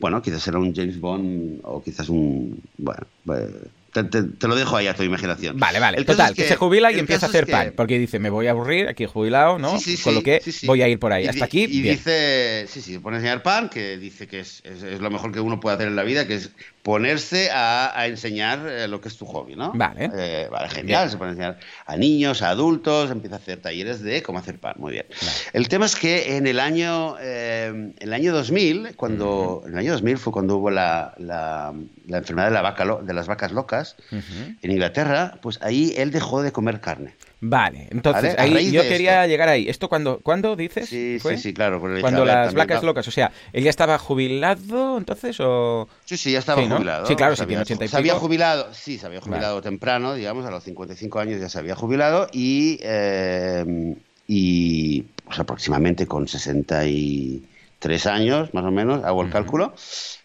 Bueno, 0.00 0.20
quizás 0.20 0.48
era 0.48 0.58
un 0.58 0.74
James 0.74 0.98
Bond 0.98 1.60
o 1.62 1.80
quizás 1.80 2.08
un, 2.08 2.60
bueno, 2.76 3.06
te, 3.92 4.46
lo 4.46 4.54
dejo 4.54 4.76
ahí 4.76 4.86
a 4.86 4.94
tu 4.94 5.02
imaginación. 5.02 5.58
Vale, 5.58 5.80
vale. 5.80 6.04
Total, 6.04 6.34
que, 6.34 6.44
se 6.44 6.56
jubila 6.56 6.92
y 6.92 6.98
empieza 6.98 7.26
a 7.26 7.28
hacer 7.28 7.46
pan. 7.46 7.72
Porque 7.76 7.98
dice, 7.98 8.18
me 8.18 8.30
voy 8.30 8.46
a 8.46 8.50
aburrir 8.50 8.88
aquí 8.88 9.06
jubilado, 9.06 9.58
¿no? 9.58 9.78
Con 10.04 10.14
lo 10.14 10.22
que 10.22 10.42
voy 10.64 10.82
a 10.82 10.88
ir 10.88 10.98
por 10.98 11.12
ahí. 11.12 11.26
Hasta 11.26 11.44
aquí. 11.44 11.64
Y 11.64 11.80
dice, 11.80 12.66
sí, 12.68 12.80
sí, 12.80 12.98
pone 12.98 13.16
a 13.16 13.18
enseñar 13.20 13.42
pan, 13.42 13.68
que 13.68 13.96
dice 13.96 14.26
que 14.26 14.40
es, 14.40 14.62
es, 14.64 15.00
lo 15.00 15.10
mejor 15.10 15.32
que 15.32 15.40
uno 15.40 15.60
puede 15.60 15.76
hacer 15.76 15.88
en 15.88 15.96
la 15.96 16.02
vida, 16.02 16.26
que 16.26 16.34
es 16.34 16.50
ponerse 16.82 17.50
a, 17.52 18.06
enseñar 18.06 18.66
eh, 18.66 18.88
lo 18.88 19.00
que 19.00 19.08
es 19.08 19.16
tu 19.16 19.26
hobby, 19.26 19.56
¿no? 19.56 19.72
Vale. 19.74 20.10
Eh, 20.14 20.48
vale, 20.50 20.68
genial. 20.70 21.10
Se 21.10 21.16
pone 21.16 21.30
a 21.30 21.32
enseñar 21.32 21.58
a 21.86 21.96
niños, 21.96 22.42
a 22.42 22.50
adultos, 22.50 23.10
empieza 23.10 23.36
a 23.36 23.38
hacer 23.38 23.58
talleres 23.60 24.02
de 24.02 24.22
cómo 24.22 24.38
hacer 24.38 24.58
pan. 24.58 24.74
Muy 24.78 24.92
bien. 24.92 25.06
El 25.52 25.68
tema 25.68 25.86
es 25.86 25.96
que 25.96 26.36
en 26.36 26.46
el 26.46 26.60
año, 26.60 27.16
eh, 27.20 27.92
el 27.98 28.12
año 28.12 28.32
2000, 28.32 28.96
cuando, 28.96 29.62
en 29.66 29.72
el 29.72 29.78
año 29.78 29.92
2000 29.92 30.18
fue 30.18 30.32
cuando 30.32 30.56
hubo 30.56 30.70
la, 30.70 31.14
la, 31.18 31.74
enfermedad 32.08 32.48
de, 32.48 32.54
la 32.54 32.62
vaca, 32.62 32.86
de 33.02 33.14
las 33.14 33.26
vacas 33.26 33.52
locas 33.52 33.77
en 34.10 34.70
Inglaterra, 34.70 35.38
pues 35.42 35.58
ahí 35.62 35.94
él 35.96 36.10
dejó 36.10 36.42
de 36.42 36.52
comer 36.52 36.80
carne. 36.80 37.14
Vale, 37.40 37.86
entonces 37.90 38.34
ahí 38.36 38.72
yo 38.72 38.82
quería 38.82 39.26
llegar 39.26 39.48
ahí. 39.48 39.68
¿Esto 39.68 39.88
cuando, 39.88 40.18
¿cuándo 40.20 40.56
dices? 40.56 40.88
Sí, 40.88 41.18
sí, 41.20 41.36
sí, 41.36 41.54
claro. 41.54 41.80
Cuando 42.00 42.24
las 42.24 42.54
vacas 42.54 42.82
locas, 42.82 43.06
o 43.06 43.10
sea, 43.10 43.30
¿él 43.52 43.64
ya 43.64 43.70
estaba 43.70 43.98
jubilado 43.98 44.98
entonces 44.98 45.36
o...? 45.40 45.88
Sí, 46.04 46.16
sí, 46.16 46.32
ya 46.32 46.40
estaba 46.40 46.62
jubilado. 46.62 47.06
Sí, 47.06 47.14
claro, 47.14 47.36
sí, 47.36 47.46
tiene 47.46 47.62
80 47.62 47.84
y 47.84 47.88
Se 47.88 47.96
había 47.96 48.14
jubilado, 48.14 48.74
sí, 48.74 48.98
se 48.98 49.06
había 49.06 49.20
jubilado 49.20 49.62
temprano, 49.62 50.14
digamos, 50.14 50.44
a 50.46 50.50
los 50.50 50.64
55 50.64 51.20
años 51.20 51.40
ya 51.40 51.48
se 51.48 51.58
había 51.58 51.76
jubilado 51.76 52.26
y, 52.32 52.78
eh, 52.82 53.94
y 54.26 55.02
pues, 55.24 55.38
aproximadamente 55.38 56.06
con 56.06 56.26
60 56.26 56.86
y 56.86 57.44
tres 57.78 58.06
años, 58.06 58.52
más 58.54 58.64
o 58.64 58.70
menos, 58.70 59.04
hago 59.04 59.22
el 59.22 59.30
cálculo. 59.30 59.74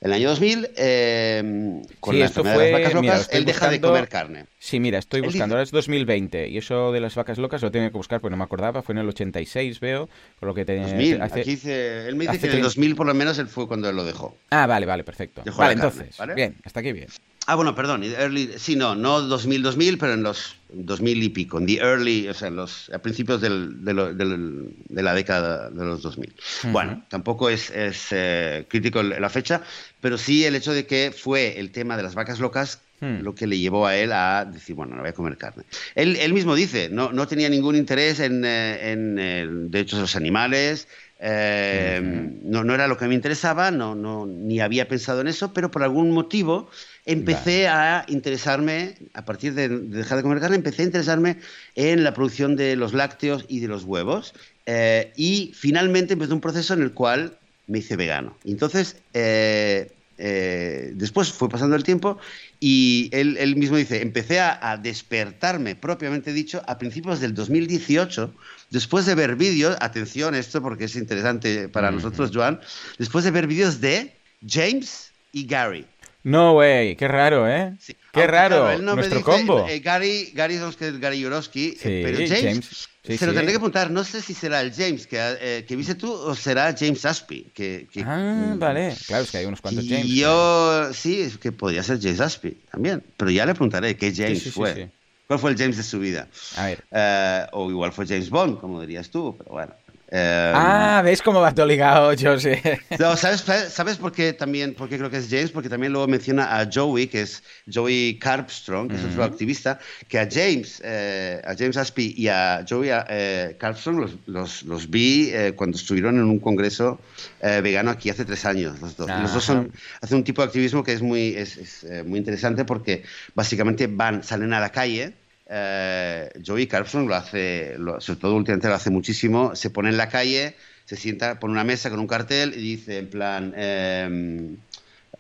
En 0.02 0.08
el 0.08 0.14
año 0.14 0.30
2000, 0.30 0.70
eh, 0.76 1.82
con 2.00 2.18
la 2.18 2.26
enfermedad 2.26 2.58
de 2.58 2.72
las 2.72 2.82
vacas 2.82 2.94
locas, 2.94 3.30
él 3.32 3.46
deja 3.46 3.70
de 3.70 3.82
comer 3.82 4.10
carne. 4.10 4.46
Sí, 4.60 4.80
mira, 4.80 5.00
estoy 5.00 5.22
buscando, 5.22 5.56
ahora 5.56 5.64
es 5.64 5.72
2020, 5.72 6.50
y 6.50 6.58
eso 6.58 6.92
de 6.92 7.00
las 7.00 7.16
vacas 7.16 7.38
locas 7.38 7.62
lo 7.62 7.72
tengo 7.72 7.90
que 7.90 7.98
buscar, 7.98 8.22
pues 8.22 8.32
no 8.32 8.38
me 8.38 8.44
acordaba, 8.44 8.82
fue 8.82 8.94
en 8.94 9.00
el 9.00 9.10
86, 9.10 9.80
veo, 9.80 10.10
por 10.40 10.48
lo 10.48 10.56
que 10.56 10.66
tenía... 10.66 10.88
2000, 10.88 11.22
hace, 11.22 11.42
aquí 11.42 11.52
dice, 11.52 12.08
él 12.08 12.16
me 12.16 12.26
dice 12.26 12.40
que 12.40 12.48
en 12.48 12.58
el 12.58 12.62
2000 12.64 12.96
por 12.96 13.08
lo 13.08 13.14
menos 13.14 13.38
él 13.38 13.48
fue 13.48 13.68
cuando 13.68 13.90
él 13.90 13.96
lo 13.96 14.04
dejó. 14.04 14.36
Ah, 14.50 14.66
vale, 14.68 14.86
vale, 14.86 15.04
perfecto. 15.04 15.44
vale, 15.56 15.74
entonces, 15.74 16.18
bien, 16.36 16.56
hasta 16.64 16.80
aquí 16.80 16.92
bien. 16.92 17.08
Ah, 17.46 17.56
bueno, 17.56 17.76
perdón, 17.76 18.04
early, 18.04 18.52
sí, 18.58 18.76
no, 18.76 18.96
no 18.96 19.22
2000-2000, 19.22 19.98
pero 20.00 20.14
en 20.14 20.24
los 20.24 20.56
2000 20.70 21.24
y 21.24 21.30
pico, 21.30 21.58
en 21.58 21.66
the 21.66 21.78
early, 21.78 22.30
o 22.30 22.34
sea, 22.34 22.48
en 22.48 22.56
los, 22.56 22.90
a 22.94 23.00
principios 23.00 23.42
del, 23.42 23.84
de, 23.84 25.04
la 25.04 25.14
década 25.14 25.70
de 25.70 25.86
los 25.86 26.02
2000. 26.02 26.34
Bueno, 26.72 27.04
tampoco 27.10 27.50
es, 27.50 27.70
es 27.70 28.08
eh, 28.12 28.66
crítico 28.70 29.04
la 29.04 29.30
fecha, 29.30 29.62
pero 30.00 30.18
sí 30.18 30.46
el 30.46 30.56
hecho 30.56 30.74
de 30.74 30.86
que 30.86 31.14
fue 31.16 31.60
el 31.60 31.72
tema 31.72 31.98
de 31.98 32.04
las 32.04 32.16
vacas 32.16 32.40
locas 32.40 32.82
hmm. 33.02 33.20
lo 33.20 33.36
que 33.36 33.46
le 33.46 33.60
llevó 33.60 33.88
a 33.88 33.98
él 33.98 34.14
a 34.14 34.46
decir, 34.46 34.76
bueno, 34.76 34.96
no 34.96 35.02
voy 35.02 35.10
a 35.10 35.14
comer 35.14 35.38
carne. 35.38 35.64
Él, 35.96 36.16
él 36.16 36.34
mismo 36.34 36.56
dice, 36.56 36.88
no, 36.90 37.12
no 37.12 37.28
tenía 37.28 37.50
ningún 37.50 37.76
interés 37.76 38.22
en, 38.22 38.46
eh, 38.46 38.92
en, 38.92 39.20
en 39.20 39.70
derechos 39.70 39.98
de 39.98 40.04
los 40.04 40.16
animales, 40.16 40.88
eh, 41.25 42.01
no, 42.44 42.65
no 42.65 42.75
era 42.75 42.89
lo 42.89 42.98
que 42.98 43.08
me 43.08 43.15
interesaba, 43.15 43.72
no, 43.72 43.96
no, 43.96 44.25
ni 44.25 44.60
había 44.60 44.89
pensado 44.89 45.22
en 45.22 45.27
eso, 45.27 45.53
pero 45.53 45.72
por 45.72 45.82
algún 45.82 46.12
motivo 46.12 46.70
empecé 47.06 47.70
a 47.70 48.03
interesarme, 48.10 48.96
a 49.13 49.24
partir 49.24 49.53
de, 49.53 49.70
dejar 49.70 50.18
de 50.18 50.24
comer 50.24 50.42
carne, 50.42 50.58
empecé 50.58 50.82
a 50.82 50.86
interesarme 50.86 51.38
en 51.75 52.03
la 52.03 52.13
producción 52.13 52.58
de 52.58 52.75
los 52.75 52.94
lácteos 52.94 53.46
y 53.48 53.62
de 53.62 53.70
los 53.70 53.86
huevos. 53.86 54.34
Eh, 54.65 55.13
y 55.15 55.53
finalmente 55.56 56.13
empezó 56.13 56.34
un 56.34 56.42
proceso 56.42 56.74
en 56.74 56.82
el 56.82 56.92
cual 56.92 57.38
me 57.68 57.80
hice 57.80 57.96
vegano. 57.96 58.36
Entonces, 58.44 58.98
eh, 59.13 59.94
eh, 60.18 60.92
después 60.96 61.32
fue 61.32 61.50
pasando 61.50 61.75
el 61.75 61.84
tiempo 61.84 62.20
y 62.60 63.10
él, 63.12 63.56
mismo 63.56 63.77
dice, 63.77 64.01
empecé 64.01 64.39
a, 64.39 64.77
despertarme, 64.82 65.75
propiamente 65.75 66.32
dicho, 66.34 66.62
a 66.68 66.77
principios 66.77 67.20
del 67.20 67.34
2018, 67.34 68.34
después 68.74 69.06
de 69.06 69.13
ver 69.13 69.36
vídeos, 69.36 69.77
atención 69.80 70.34
esto 70.34 70.62
porque 70.62 70.86
es 70.86 70.96
interesante 70.96 71.70
para 71.70 71.92
nosotros, 71.92 72.32
Joan, 72.34 72.60
después 72.98 73.24
de 73.24 73.32
ver 73.32 73.46
vídeos 73.46 73.80
de 73.80 74.13
James 74.46 75.12
y 75.32 75.46
Gary. 75.46 75.86
No, 76.24 76.53
güey, 76.53 76.96
qué 76.96 77.08
raro, 77.08 77.48
¿eh? 77.48 77.74
Qué 78.12 78.27
raro, 78.27 78.77
nuestro 78.80 79.22
combo. 79.22 79.68
Eh, 79.68 79.80
Gary, 79.80 80.32
Gary 80.34 80.56
es 80.56 81.00
Gary 81.00 81.22
Jurowski, 81.22 81.77
eh, 81.84 82.01
pero 82.03 82.18
James, 82.27 82.89
se 83.03 83.27
lo 83.27 83.34
tendré 83.34 83.51
que 83.51 83.58
apuntar. 83.58 83.92
No 83.92 84.03
sé 84.03 84.22
si 84.22 84.34
será 84.34 84.62
el 84.62 84.74
James 84.74 85.06
que, 85.06 85.18
eh, 85.20 85.65
que 85.68 85.75
viste 85.75 85.96
tú 85.96 86.12
o 86.12 86.34
será 86.34 86.74
James 86.77 87.03
Aspie. 87.03 87.51
Que, 87.53 87.88
ah, 88.06 88.56
vale. 88.58 88.96
Claro, 89.06 89.25
es 89.25 89.32
que 89.32 89.38
hay 89.39 89.46
unos 89.46 89.60
cuantos 89.60 89.86
James. 89.86 90.06
Y 90.06 90.22
yo, 90.22 90.94
sí, 90.94 91.22
es 91.22 91.38
que 91.38 91.51
podría 91.51 91.84
ser 91.84 92.00
James 92.01 92.22
Aspie 92.22 92.56
también. 92.72 93.03
Pero 93.18 93.30
ya 93.30 93.46
le 93.46 93.53
preguntaré 93.53 93.98
qué 93.98 94.13
James 94.15 94.50
fue. 94.53 94.89
¿Cuál 95.34 95.40
fue 95.40 95.50
el 95.50 95.58
James 95.58 95.78
de 95.78 95.84
su 95.84 96.00
vida? 96.00 96.28
A 96.58 96.66
ver. 96.68 97.50
o 97.54 97.68
igual 97.72 97.92
fue 97.92 98.06
James 98.06 98.30
Bond, 98.30 98.60
como 98.60 98.80
dirías 98.80 99.10
tú, 99.10 99.36
pero 99.36 99.52
bueno. 99.54 99.74
Em, 100.16 100.54
ah, 100.56 101.02
¿ves 101.04 101.24
cómo 101.24 101.42
va 101.42 101.56
todo 101.56 101.66
ligado, 101.66 102.13
José? 102.16 102.80
No, 103.00 103.18
¿sabes, 103.18 103.44
¿sabes 103.70 103.98
por 103.98 104.12
qué 104.12 104.32
también? 104.32 104.75
Porque 104.75 105.00
creo 105.00 105.10
que 105.10 105.18
es 105.18 105.28
James, 105.28 105.50
porque 105.50 105.70
también 105.70 105.92
luego 105.92 106.08
menciona 106.08 106.60
a 106.60 106.70
Joey, 106.72 107.08
que 107.08 107.22
es 107.22 107.42
Joey 107.74 108.20
Carpstrong, 108.20 108.92
que 108.92 108.96
es 108.96 109.06
otro 109.06 109.24
activista, 109.24 109.80
que 110.08 110.20
a 110.20 110.30
James, 110.32 110.84
eh, 110.86 111.42
a 111.44 111.56
James 111.56 111.78
Aspie 111.78 112.13
y 112.16 112.28
a 112.28 112.63
Joey 112.70 112.92
eh, 113.10 113.56
Carpstrong 113.60 114.08
los, 114.28 114.62
los, 114.62 114.90
vi 114.92 115.32
eh, 115.34 115.54
cuando 115.56 115.78
estuvieron 115.78 116.18
en 116.18 116.25
un 116.25 116.38
congreso 116.38 117.00
vegano 117.42 117.90
aquí 117.90 118.12
hace 118.12 118.24
tres 118.24 118.46
años, 118.46 118.80
los 118.82 118.96
dos. 118.96 119.10
Los 119.10 119.34
dos 119.34 119.44
son, 119.44 119.72
hacen 120.00 120.18
un 120.18 120.24
tipo 120.24 120.44
de 120.44 120.46
activismo 120.46 120.84
que 120.84 120.94
es 120.94 121.02
muy, 121.02 121.36
es, 121.36 121.58
es, 121.58 122.06
muy 122.06 122.20
interesante 122.20 122.66
porque 122.66 123.04
básicamente 123.34 123.88
van, 123.88 124.24
salen 124.24 124.54
a 124.54 124.60
la 124.60 124.72
calle 124.72 125.13
eh, 125.56 126.32
Joey 126.44 126.66
Carlson 126.66 127.08
lo 127.08 127.14
hace, 127.14 127.78
sobre 128.00 128.20
todo 128.20 128.36
últimamente 128.36 128.68
lo 128.68 128.74
hace 128.74 128.90
muchísimo, 128.90 129.56
se 129.56 129.70
pone 129.70 129.90
en 129.90 129.98
la 129.98 130.10
calle, 130.10 130.56
se 130.86 130.96
sienta, 130.96 131.40
pone 131.40 131.54
una 131.54 131.64
mesa 131.64 131.92
con 131.92 132.00
un 132.00 132.08
cartel 132.08 132.54
y 132.56 132.62
dice 132.62 132.98
en 132.98 133.10
plan, 133.10 133.54
em, 133.56 134.58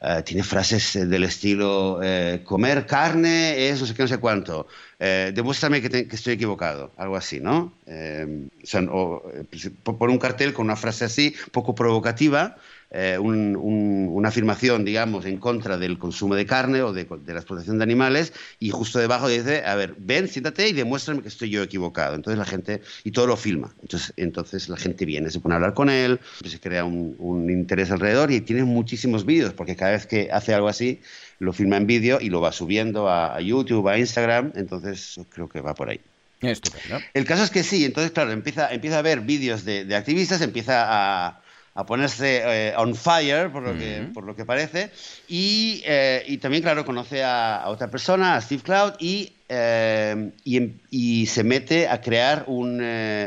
eh, 0.01 0.23
tiene 0.25 0.43
frases 0.43 1.07
del 1.07 1.23
estilo, 1.23 1.99
eh, 2.01 2.41
comer 2.43 2.87
carne 2.87 3.69
es 3.69 3.79
no 3.79 3.85
sé 3.85 3.93
qué, 3.93 4.01
no 4.01 4.07
sé 4.07 4.17
cuánto, 4.17 4.67
demuéstrame 4.99 5.81
que, 5.81 6.07
estoy 6.09 6.33
equivocado, 6.33 6.91
algo 6.97 7.15
así, 7.15 7.39
¿no? 7.39 7.73
Em, 7.85 8.49
o 8.89 9.21
pone 9.83 10.13
un 10.13 10.19
cartel 10.19 10.53
con 10.53 10.65
una 10.65 10.75
frase 10.75 11.05
así, 11.05 11.35
poco 11.51 11.75
provocativa, 11.75 12.57
eh, 12.95 13.17
una 13.17 14.29
afirmación, 14.29 14.85
digamos, 14.85 15.25
en 15.25 15.37
contra 15.37 15.77
del 15.77 15.97
consumo 15.97 16.35
de 16.35 16.45
carne 16.45 16.83
o 16.83 16.93
de, 16.93 17.07
la 17.25 17.39
explotación 17.39 17.79
de 17.79 17.83
animales 17.83 18.33
y 18.59 18.69
justo 18.69 18.99
debajo 18.99 19.27
dice, 19.27 19.63
a 19.65 19.73
ver, 19.73 19.95
ven, 19.97 20.27
siéntate 20.27 20.69
y 20.69 20.73
demuéstrame 20.73 21.23
que 21.23 21.27
estoy 21.27 21.49
yo 21.49 21.63
equivocado. 21.63 22.13
Entonces 22.13 22.37
la 22.37 22.45
gente, 22.45 22.83
y 23.03 23.09
todo 23.09 23.25
lo 23.25 23.35
filma. 23.35 23.73
Entonces, 23.81 24.13
entonces 24.15 24.69
la 24.69 24.77
gente 24.77 25.05
viene, 25.05 25.31
se 25.31 25.39
pone 25.39 25.55
a 25.55 25.57
hablar 25.57 25.73
con 25.73 25.89
él, 25.89 26.19
se 26.45 26.59
crea 26.59 26.85
un, 26.85 27.49
interés 27.49 27.89
alrededor 27.89 28.31
y 28.31 28.41
tiene 28.41 28.63
muchísimos 28.63 29.25
vídeos, 29.25 29.53
porque 29.53 29.75
cada 29.75 29.93
vez 29.93 30.05
que 30.05 30.29
hace 30.31 30.53
algo 30.53 30.67
así, 30.67 31.01
lo 31.39 31.51
filma 31.51 31.77
en 31.77 31.87
vídeo 31.87 32.19
y 32.21 32.29
lo 32.29 32.41
va 32.41 32.51
subiendo 32.51 33.09
a, 33.09 33.41
YouTube, 33.41 33.87
a 33.87 33.97
Instagram, 33.97 34.51
entonces 34.53 35.19
creo 35.29 35.49
que 35.49 35.61
va 35.61 35.73
por 35.73 35.89
ahí. 35.89 35.99
Estupendo. 36.41 36.99
El 37.15 37.25
caso 37.25 37.43
es 37.43 37.49
que 37.49 37.63
sí, 37.63 37.85
entonces 37.85 38.11
claro, 38.11 38.31
empieza, 38.31 38.71
empieza 38.71 38.99
a 38.99 39.01
ver 39.01 39.21
vídeos 39.21 39.65
de 39.65 39.95
activistas, 39.95 40.41
empieza 40.41 40.83
a, 40.85 41.42
a 41.75 41.85
ponerse 41.85 42.41
eh, 42.43 42.73
on 42.77 42.95
fire, 42.95 43.51
por 43.51 43.63
lo, 43.63 43.73
que, 43.77 44.09
por 44.13 44.23
lo 44.23 44.35
que 44.35 44.45
parece. 44.45 44.91
Y, 45.27 45.81
eh, 45.85 46.23
y 46.27 46.37
también, 46.37 46.63
claro, 46.63 46.85
conoce 46.85 47.23
a, 47.23 47.63
otra 47.67 47.89
persona, 47.89 48.35
a 48.35 48.41
Steve 48.41 48.61
Cloud, 48.61 48.93
y, 48.99 49.33
eh, 49.49 50.31
em, 50.45 50.73
y, 50.91 51.25
se 51.25 51.43
mete 51.43 51.87
a 51.87 52.01
crear 52.01 52.45
un, 52.47 52.81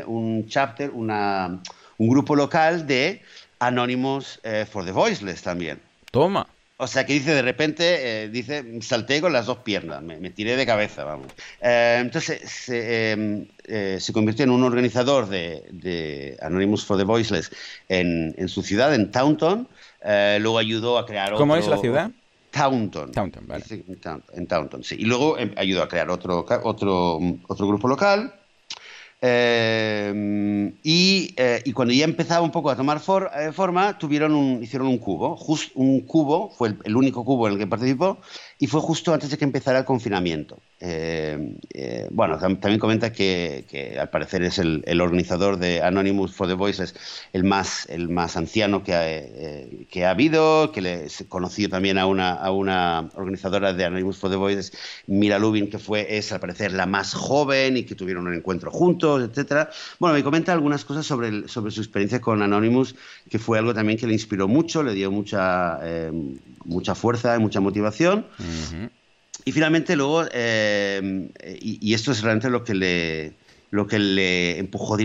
un 0.07 0.45
chapter, 0.47 0.91
una, 0.91 1.61
un 1.97 2.07
grupo 2.07 2.35
local 2.35 2.87
de 2.87 3.21
Anonymous 3.59 4.39
for 4.71 4.85
the 4.85 4.91
Voiceless 4.91 5.41
también. 5.41 5.79
Toma. 6.11 6.47
O 6.79 6.85
sea 6.85 7.07
que 7.07 7.13
dice 7.13 7.33
de 7.33 7.41
repente, 7.41 8.23
eh, 8.23 8.29
dice, 8.29 8.63
salté 8.81 9.19
con 9.19 9.33
las 9.33 9.47
dos 9.47 9.57
piernas, 9.59 10.03
me, 10.03 10.29
tiré 10.29 10.55
de 10.55 10.65
cabeza, 10.65 11.03
vamos. 11.03 11.25
Eh, 11.59 11.97
entonces 11.99 12.39
se, 12.47 13.11
em, 13.11 13.47
eh, 13.65 13.97
se, 13.99 14.13
convirtió 14.13 14.43
en 14.43 14.51
un 14.51 14.63
organizador 14.63 15.27
de, 15.27 15.63
de 15.71 16.37
Anonymous 16.39 16.85
for 16.85 16.95
the 16.95 17.03
Voiceless 17.03 17.49
en, 17.89 18.35
en 18.37 18.47
su 18.47 18.61
ciudad, 18.61 18.93
en 18.93 19.09
Taunton. 19.09 19.67
luego 20.03 20.59
ayudó 20.59 20.99
a 20.99 21.07
crear 21.07 21.33
¿Cómo 21.33 21.55
es 21.55 21.67
la 21.67 21.79
ciudad? 21.79 22.11
Taunton. 22.51 23.11
Taunton, 23.11 23.47
vale. 23.47 23.65
En 24.33 24.45
Taunton, 24.45 24.83
sí. 24.83 24.97
Y 24.99 25.05
luego 25.05 25.39
em, 25.39 25.53
ayudó 25.57 25.81
a 25.81 25.87
crear 25.87 26.11
otro, 26.11 26.45
otro, 26.63 27.19
otro 27.47 27.67
grupo 27.67 27.87
local. 27.87 28.33
Eh, 29.21 30.73
y, 30.83 31.73
cuando 31.73 31.93
ya 31.93 32.05
empezaba 32.05 32.41
un 32.41 32.51
poco 32.51 32.69
a 32.69 32.75
tomar 32.75 32.99
forma, 32.99 33.97
tuvieron 33.97 34.33
un, 34.33 34.63
hicieron 34.63 34.87
un 34.87 34.97
cubo. 34.97 35.37
Un 35.75 36.01
cubo, 36.01 36.51
fue 36.51 36.69
el, 36.69 36.79
el, 36.83 36.95
único 36.95 37.25
cubo 37.25 37.47
en 37.47 37.53
el 37.53 37.59
que 37.59 37.67
participó, 37.67 38.19
y 38.59 38.67
fue 38.67 38.81
justo 38.81 39.13
antes 39.13 39.29
de 39.29 39.37
que 39.37 39.45
empezara 39.45 39.79
el 39.79 39.85
confinamiento. 39.85 40.59
Eh, 40.79 41.55
eh, 41.73 42.07
bueno, 42.11 42.37
también 42.37 42.77
comenta 42.77 43.11
que, 43.11 43.97
al 43.99 44.09
parecer 44.09 44.43
es 44.43 44.59
el, 44.59 45.01
organizador 45.01 45.57
de 45.57 45.81
Anonymous 45.81 46.33
for 46.33 46.47
the 46.47 46.53
Voices, 46.53 46.93
el 47.33 47.43
más, 47.43 47.87
el 47.89 48.09
más 48.09 48.37
anciano 48.37 48.83
que 48.83 48.93
ha, 48.93 49.09
eh, 49.09 49.87
que 49.89 50.05
ha 50.05 50.11
habido, 50.11 50.71
que 50.71 50.81
le 50.81 51.07
conoció 51.27 51.69
también 51.69 51.97
a 51.97 52.05
una, 52.05 52.33
a 52.33 52.51
una 52.51 53.09
organizadora 53.15 53.73
de 53.73 53.85
Anonymous 53.85 54.17
for 54.17 54.29
the 54.29 54.35
Voices, 54.35 54.71
Mira 55.07 55.39
Lubin, 55.39 55.69
que 55.69 55.79
fue, 55.79 56.17
es 56.17 56.31
al 56.31 56.39
parecer 56.39 56.73
la 56.73 56.85
más 56.85 57.13
joven 57.13 57.77
y 57.77 57.83
que 57.83 57.95
tuvieron 57.95 58.27
un 58.27 58.35
encuentro 58.35 58.69
juntos, 58.69 59.23
etcétera. 59.23 59.71
Bueno, 59.99 60.15
me 60.15 60.23
comenta 60.23 60.53
algunas 60.53 60.85
cosas 60.85 61.05
sobre, 61.05 61.47
sobre 61.47 61.71
su 61.71 61.81
experiencia 61.81 62.21
con 62.21 62.43
Anonymous, 62.43 62.95
que 63.29 63.39
fue 63.39 63.57
algo 63.57 63.73
también 63.73 63.97
que 63.97 64.05
le 64.05 64.13
inspiró 64.13 64.47
mucho, 64.47 64.83
le 64.83 64.93
dio 64.93 65.09
mucha, 65.09 65.79
mucha 66.65 66.93
fuerza 66.93 67.35
y 67.35 67.39
mucha 67.39 67.59
motivación. 67.59 68.25
Y 69.47 69.53
finalmente 69.53 69.95
luego, 69.95 70.25
eh, 70.33 71.29
y, 71.61 71.93
esto 71.93 72.11
es 72.11 72.21
realmente 72.21 72.49
lo 72.49 72.65
que 72.65 72.73
le, 72.73 73.31
lo 73.71 73.87
que 73.87 73.97
le 73.97 74.59
empujó 74.59 74.97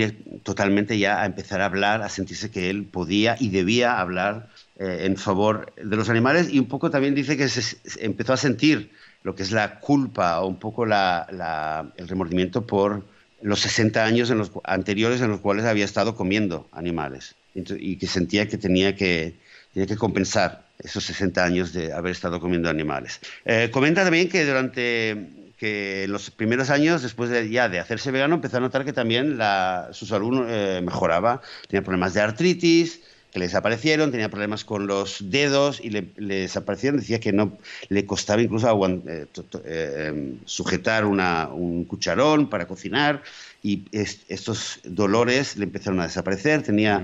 totalmente 0.42 0.98
ya 0.98 1.22
a 1.22 1.26
empezar 1.26 1.60
a 1.60 1.66
hablar, 1.66 2.02
a 2.02 2.08
sentirse 2.08 2.50
que 2.50 2.68
él 2.68 2.82
podía 2.82 3.36
y 3.38 3.50
debía 3.50 4.00
hablar 4.00 4.48
eh, 4.80 5.02
en 5.04 5.16
favor 5.16 5.72
de 5.76 5.94
los 5.94 6.08
animales. 6.08 6.52
Y 6.52 6.58
un 6.58 6.66
poco 6.66 6.90
también 6.90 7.14
dice 7.14 7.36
que 7.36 7.48
se, 7.48 7.76
empezó 8.04 8.32
a 8.32 8.36
sentir 8.36 8.90
lo 9.22 9.36
que 9.36 9.44
es 9.44 9.52
la 9.52 9.78
culpa 9.78 10.40
o 10.40 10.48
un 10.48 10.58
poco 10.58 10.86
la, 10.86 11.92
el 11.96 12.08
remordimiento 12.08 12.66
por 12.66 13.04
los 13.42 13.60
60 13.60 14.04
años 14.04 14.28
en 14.30 14.38
los, 14.38 14.50
anteriores 14.64 15.20
en 15.20 15.28
los 15.30 15.38
cuales 15.38 15.66
había 15.66 15.84
estado 15.84 16.16
comiendo 16.16 16.66
animales. 16.72 17.36
Y 17.54 17.94
que 17.94 18.08
sentía 18.08 18.48
que 18.48 18.58
tenía 18.58 18.96
que, 18.96 19.36
tenía 19.72 19.86
que 19.86 19.96
compensar 19.96 20.64
esos 20.82 21.04
60 21.04 21.44
años 21.44 21.72
de 21.72 21.92
haber 21.92 22.12
estado 22.12 22.40
comiendo 22.40 22.68
animales. 22.68 23.20
Eh, 23.44 23.70
comenta 23.72 24.04
también 24.04 24.28
que 24.28 24.44
durante 24.44 25.42
que 25.56 26.06
los 26.08 26.30
primeros 26.32 26.70
años, 26.70 27.02
después 27.02 27.30
de, 27.30 27.48
ya 27.48 27.68
de 27.68 27.78
hacerse 27.78 28.10
vegano, 28.10 28.34
empezó 28.34 28.56
a 28.56 28.60
notar 28.60 28.84
que 28.84 28.92
también 28.92 29.38
la, 29.38 29.90
su 29.92 30.06
salud 30.06 30.44
eh, 30.48 30.80
mejoraba. 30.82 31.40
Tenía 31.68 31.84
problemas 31.84 32.14
de 32.14 32.20
artritis, 32.20 33.00
que 33.32 33.38
le 33.38 33.46
desaparecieron, 33.46 34.10
tenía 34.10 34.28
problemas 34.28 34.64
con 34.64 34.86
los 34.86 35.30
dedos 35.30 35.80
y 35.82 35.90
le, 35.90 36.02
desaparecieron. 36.16 37.00
Decía 37.00 37.18
que 37.18 37.32
no 37.32 37.58
le 37.88 38.04
costaba 38.04 38.42
incluso 38.42 38.68
eh, 39.08 39.26
em, 39.64 40.38
sujetar 40.44 41.06
un 41.06 41.84
cucharón 41.88 42.50
para 42.50 42.66
cocinar 42.66 43.22
y 43.62 43.84
estos 43.92 44.80
dolores 44.84 45.56
le 45.56 45.64
empezaron 45.64 46.00
a 46.00 46.04
desaparecer. 46.04 46.62
Tenía 46.62 47.02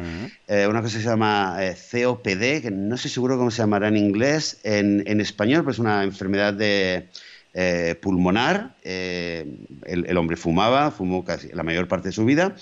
eh, 0.48 0.66
una 0.68 0.82
cosa 0.82 0.98
que 0.98 1.02
se 1.02 1.08
llama 1.08 1.56
eh, 1.60 1.74
COPD, 1.74 2.62
que 2.62 2.70
no 2.70 2.96
sé 2.96 3.08
seguro 3.08 3.38
cómo 3.38 3.50
se 3.50 3.58
llamará 3.58 3.88
en 3.88 3.96
inglés, 3.96 4.60
en, 4.64 5.04
en 5.06 5.20
español, 5.20 5.64
pues 5.64 5.76
es 5.76 5.80
una 5.80 6.04
enfermedad 6.04 6.52
de, 6.52 7.08
eh, 7.54 7.96
pulmonar. 8.00 8.74
El, 8.82 10.16
hombre 10.16 10.36
fumaba, 10.36 10.90
fumó 10.90 11.24
casi 11.24 11.48
la 11.48 11.62
mayor 11.62 11.88
parte 11.88 12.08
de 12.08 12.12
su 12.12 12.24
vida. 12.24 12.54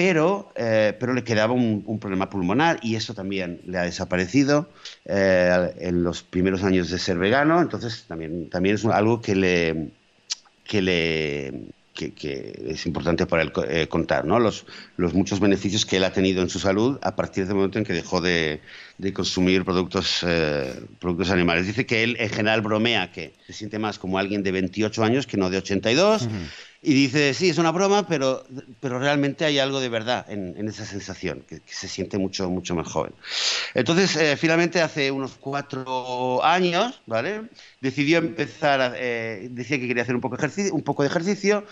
Pero, 0.00 0.50
pero, 0.54 1.12
le 1.12 1.24
quedaba 1.24 1.52
un, 1.52 1.82
un, 1.84 1.98
problema 1.98 2.30
pulmonar 2.30 2.78
y 2.82 2.94
eso 2.94 3.12
también 3.12 3.60
le 3.66 3.76
ha 3.76 3.82
desaparecido 3.82 4.70
en 5.04 6.02
los 6.02 6.22
primeros 6.22 6.64
años 6.64 6.88
de 6.88 6.98
ser 6.98 7.18
vegano. 7.18 7.60
Entonces, 7.60 8.06
también, 8.08 8.48
también 8.48 8.76
es 8.76 8.84
algo 8.86 9.20
que 9.20 9.34
le, 9.34 9.90
que 10.64 10.80
le, 10.80 11.52
que, 12.08 12.62
es 12.68 12.86
importante 12.86 13.26
para 13.26 13.42
él 13.42 13.52
eh, 13.68 13.88
contar, 13.88 14.24
¿no? 14.24 14.38
Los, 14.38 14.64
los, 14.96 15.14
muchos 15.14 15.40
beneficios 15.40 15.84
que 15.84 15.98
él 15.98 16.04
ha 16.04 16.12
tenido 16.12 16.42
en 16.42 16.48
su 16.48 16.58
salud 16.58 16.98
a 17.02 17.16
partir 17.16 17.46
del 17.46 17.56
momento 17.56 17.78
en 17.78 17.84
que 17.84 17.92
dejó 17.92 18.20
de, 18.20 18.60
de 18.98 19.12
consumir 19.12 19.64
productos, 19.64 20.24
eh, 20.26 20.72
productos 20.98 21.30
animales. 21.30 21.66
Dice 21.66 21.86
que 21.86 22.02
él 22.02 22.16
en 22.18 22.30
general 22.30 22.62
bromea 22.62 23.12
que 23.12 23.34
se 23.46 23.52
siente 23.52 23.78
más 23.78 23.98
como 23.98 24.18
alguien 24.18 24.42
de 24.42 24.52
28 24.52 25.04
años 25.04 25.26
que 25.26 25.36
no 25.36 25.50
de 25.50 25.58
82. 25.58 26.28
Y 26.82 26.94
dice, 26.94 27.34
sí, 27.34 27.50
es 27.50 27.58
una 27.58 27.72
broma, 27.72 28.06
pero, 28.06 28.42
pero 28.80 28.98
realmente 28.98 29.44
hay 29.44 29.58
algo 29.58 29.80
de 29.80 29.90
verdad 29.90 30.24
en, 30.30 30.66
esa 30.66 30.86
sensación, 30.86 31.44
que, 31.46 31.60
se 31.66 31.88
siente 31.88 32.16
mucho, 32.16 32.48
mucho 32.48 32.74
más 32.74 32.88
joven. 32.88 33.12
Entonces, 33.74 34.16
eh, 34.16 34.34
finalmente, 34.38 34.80
hace 34.80 35.10
unos 35.10 35.32
cuatro 35.38 36.42
años, 36.42 37.02
¿vale? 37.04 37.42
Decidió 37.82 38.16
empezar, 38.16 38.80
a, 38.80 38.92
eh, 38.96 39.48
decía 39.50 39.78
que 39.78 39.88
quería 39.88 40.04
hacer 40.04 40.14
un 40.14 40.22
poco, 40.22 40.36
ejercicio, 40.36 40.72
un 40.74 40.82
poco 40.82 41.02
de 41.02 41.10
ejercicio, 41.10 41.66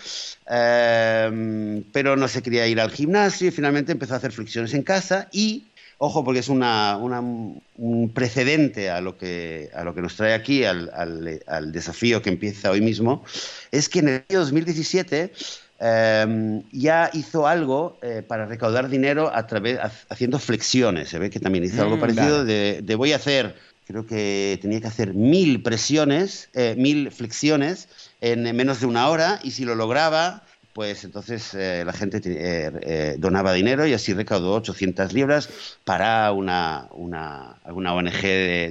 eh, 0.51 1.83
pero 1.91 2.15
no 2.17 2.29
se 2.29 2.43
quería 2.43 2.67
ir 2.67 2.79
al 2.79 2.91
gimnasio 2.91 3.49
y 3.49 3.51
finalmente 3.51 3.93
empezó 3.93 4.13
a 4.13 4.19
hacer 4.19 4.33
flexiones 4.33 4.75
en 4.75 4.83
casa 4.83 5.29
y 5.33 5.68
Ojo, 6.01 6.25
porque 6.25 6.39
es 6.39 6.49
una, 6.49 6.97
un 6.97 8.13
precedente 8.15 8.89
a 8.89 9.01
lo, 9.01 9.19
que, 9.19 9.69
a 9.75 9.83
lo 9.83 9.97
que 9.97 10.01
nos 10.01 10.15
trae 10.15 10.33
aquí, 10.33 10.65
al, 10.65 10.93
al, 10.95 11.73
desafío 11.73 12.23
que 12.23 12.31
empieza 12.31 12.71
hoy 12.71 12.81
mismo, 12.81 13.25
es 13.73 13.89
que 13.89 13.99
en 13.99 14.09
el 14.09 14.25
año 14.31 14.39
2017 14.39 15.33
em, 15.81 16.63
ya 16.71 17.11
hizo 17.15 17.49
algo 17.49 17.99
eh, 18.03 18.23
para 18.27 18.47
recaudar 18.47 18.89
dinero 18.89 19.35
a 19.35 19.49
través, 19.49 19.81
haciendo 20.09 20.39
flexiones. 20.39 21.09
Se 21.09 21.19
ve 21.19 21.31
que 21.31 21.41
también 21.41 21.65
hizo 21.65 21.83
algo 21.83 21.97
mm, 21.97 22.01
parecido 22.01 22.45
de, 22.45 22.81
de, 22.81 22.95
voy 22.95 23.13
a 23.13 23.17
hacer, 23.17 23.57
creo 23.85 24.07
que 24.07 24.57
tenía 24.63 24.81
que 24.81 24.87
hacer 24.87 25.15
mil 25.15 25.65
presiones, 25.65 26.49
eh, 26.55 26.77
mil 26.79 27.11
flexiones 27.11 27.89
en 28.21 28.45
menos 28.55 28.79
de 28.79 28.87
una 28.87 29.09
hora 29.09 29.41
y 29.43 29.51
si 29.51 29.65
lo 29.65 29.75
lograba 29.75 30.45
pues 30.79 31.03
entonces 31.03 31.55
eh, 31.55 31.83
la 31.85 31.93
gente 31.93 32.21
eh, 32.25 32.71
eh, 32.83 33.17
donaba 33.19 33.53
dinero 33.53 33.85
y 33.85 33.95
así 33.95 34.15
recaudó 34.15 34.55
800 34.55 35.13
libras 35.13 35.51
para 35.83 36.31
una, 36.31 36.87
una, 36.93 37.57
ONG, 37.65 38.23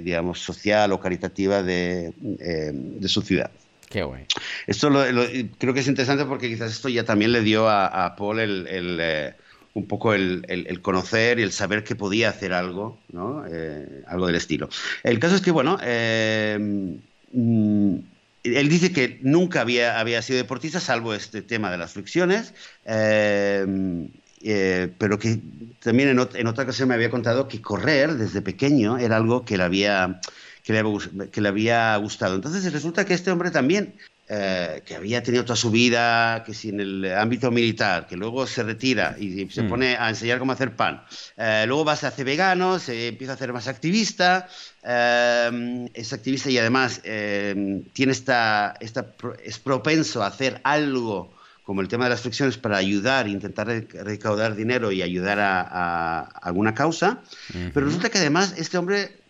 digamos, 0.06 0.40
social 0.40 0.94
o 0.94 1.02
caritativa 1.02 1.64
de, 1.64 2.14
su 3.08 3.22
ciudad. 3.24 3.52
Qué 3.90 4.04
guay. 4.04 4.24
Esto 4.68 4.90
creo 5.58 5.74
que 5.74 5.82
es 5.82 5.88
interesante 5.90 6.24
porque 6.24 6.48
quizás 6.48 6.72
esto 6.72 6.88
ya 6.88 7.04
también 7.04 7.34
le 7.34 7.42
dio 7.42 7.68
a, 7.68 8.16
Paul 8.16 8.40
el, 8.40 9.34
un 9.74 9.86
poco 9.86 10.14
el, 10.14 10.80
conocer 10.82 11.40
y 11.40 11.42
el 11.42 11.52
saber 11.52 11.84
que 11.84 11.98
podía 11.98 12.30
hacer 12.30 12.54
algo, 12.54 12.98
¿no? 13.12 13.44
algo 14.08 14.28
del 14.28 14.36
estilo. 14.38 14.70
El 15.04 15.20
caso 15.20 15.36
es 15.36 15.42
que, 15.42 15.52
bueno, 15.52 15.78
mm, 17.34 17.98
él 18.56 18.70
dice 18.70 18.92
que 18.92 19.20
nunca 19.22 19.62
había, 19.62 20.00
había 20.00 20.22
sido 20.22 20.38
deportista, 20.38 20.80
salvo 20.80 21.14
este 21.14 21.42
tema 21.42 21.72
de 21.72 21.78
las 21.78 21.94
flexiones, 21.94 22.54
eh, 22.86 24.08
eh, 24.42 24.90
pero 24.98 25.18
que 25.18 25.40
también 25.82 26.10
en, 26.10 26.48
otra 26.48 26.64
ocasión 26.64 26.90
me 26.90 26.96
había 26.96 27.10
contado 27.10 27.48
que 27.48 27.62
correr 27.62 28.14
desde 28.16 28.42
pequeño 28.42 28.98
era 28.98 29.18
algo 29.18 29.44
que 29.46 29.58
le 29.58 29.64
había, 29.64 30.22
que 30.64 31.42
le 31.42 31.48
había 31.48 31.96
gustado. 31.98 32.36
Entonces 32.36 32.72
resulta 32.72 33.06
que 33.06 33.14
este 33.14 33.32
hombre 33.32 33.52
también 33.52 33.96
eh, 34.30 34.82
que 34.86 34.94
había 34.94 35.24
tenido 35.24 35.46
toda 35.46 35.56
su 35.56 35.72
vida, 35.72 36.44
que 36.46 36.54
si 36.54 36.68
en 36.68 36.82
el 36.82 37.14
ámbito 37.16 37.50
militar, 37.50 38.08
que 38.08 38.18
luego 38.18 38.46
se 38.46 38.62
retira 38.62 39.16
y 39.18 39.50
se 39.50 39.64
mm. 39.64 39.70
pone 39.70 39.96
a 39.96 40.10
enseñar 40.10 40.38
cómo 40.38 40.52
hacer 40.52 40.76
pan, 40.76 41.02
eh, 41.38 41.64
luego 41.66 41.86
va, 41.86 41.96
se 41.96 42.08
hace 42.08 42.26
vegano, 42.26 42.78
se 42.78 43.08
empieza 43.08 43.32
a 43.32 43.36
hacer 43.36 43.54
más 43.54 43.70
activista, 43.70 44.50
eh, 44.84 45.90
es 45.94 46.12
activista 46.12 46.50
y 46.50 46.58
además 46.58 47.02
tiene 47.04 48.12
esta, 48.12 48.76
esta, 48.82 49.14
es 49.42 49.60
propenso 49.60 50.22
a 50.22 50.28
hacer 50.28 50.60
algo 50.66 51.32
como 51.64 51.80
el 51.80 51.88
tema 51.88 52.04
de 52.04 52.10
las 52.10 52.20
flexiones 52.20 52.58
para 52.58 52.76
ayudar, 52.76 53.30
intentar 53.30 53.68
recaudar 53.68 54.58
dinero 54.58 54.92
y 54.92 55.04
ayudar 55.04 55.40
a, 55.40 56.20
alguna 56.42 56.74
causa, 56.74 57.20
pero 57.74 57.86
resulta 57.86 58.10
que 58.10 58.18
además 58.18 58.56
este 58.58 58.78
hombre 58.78 59.22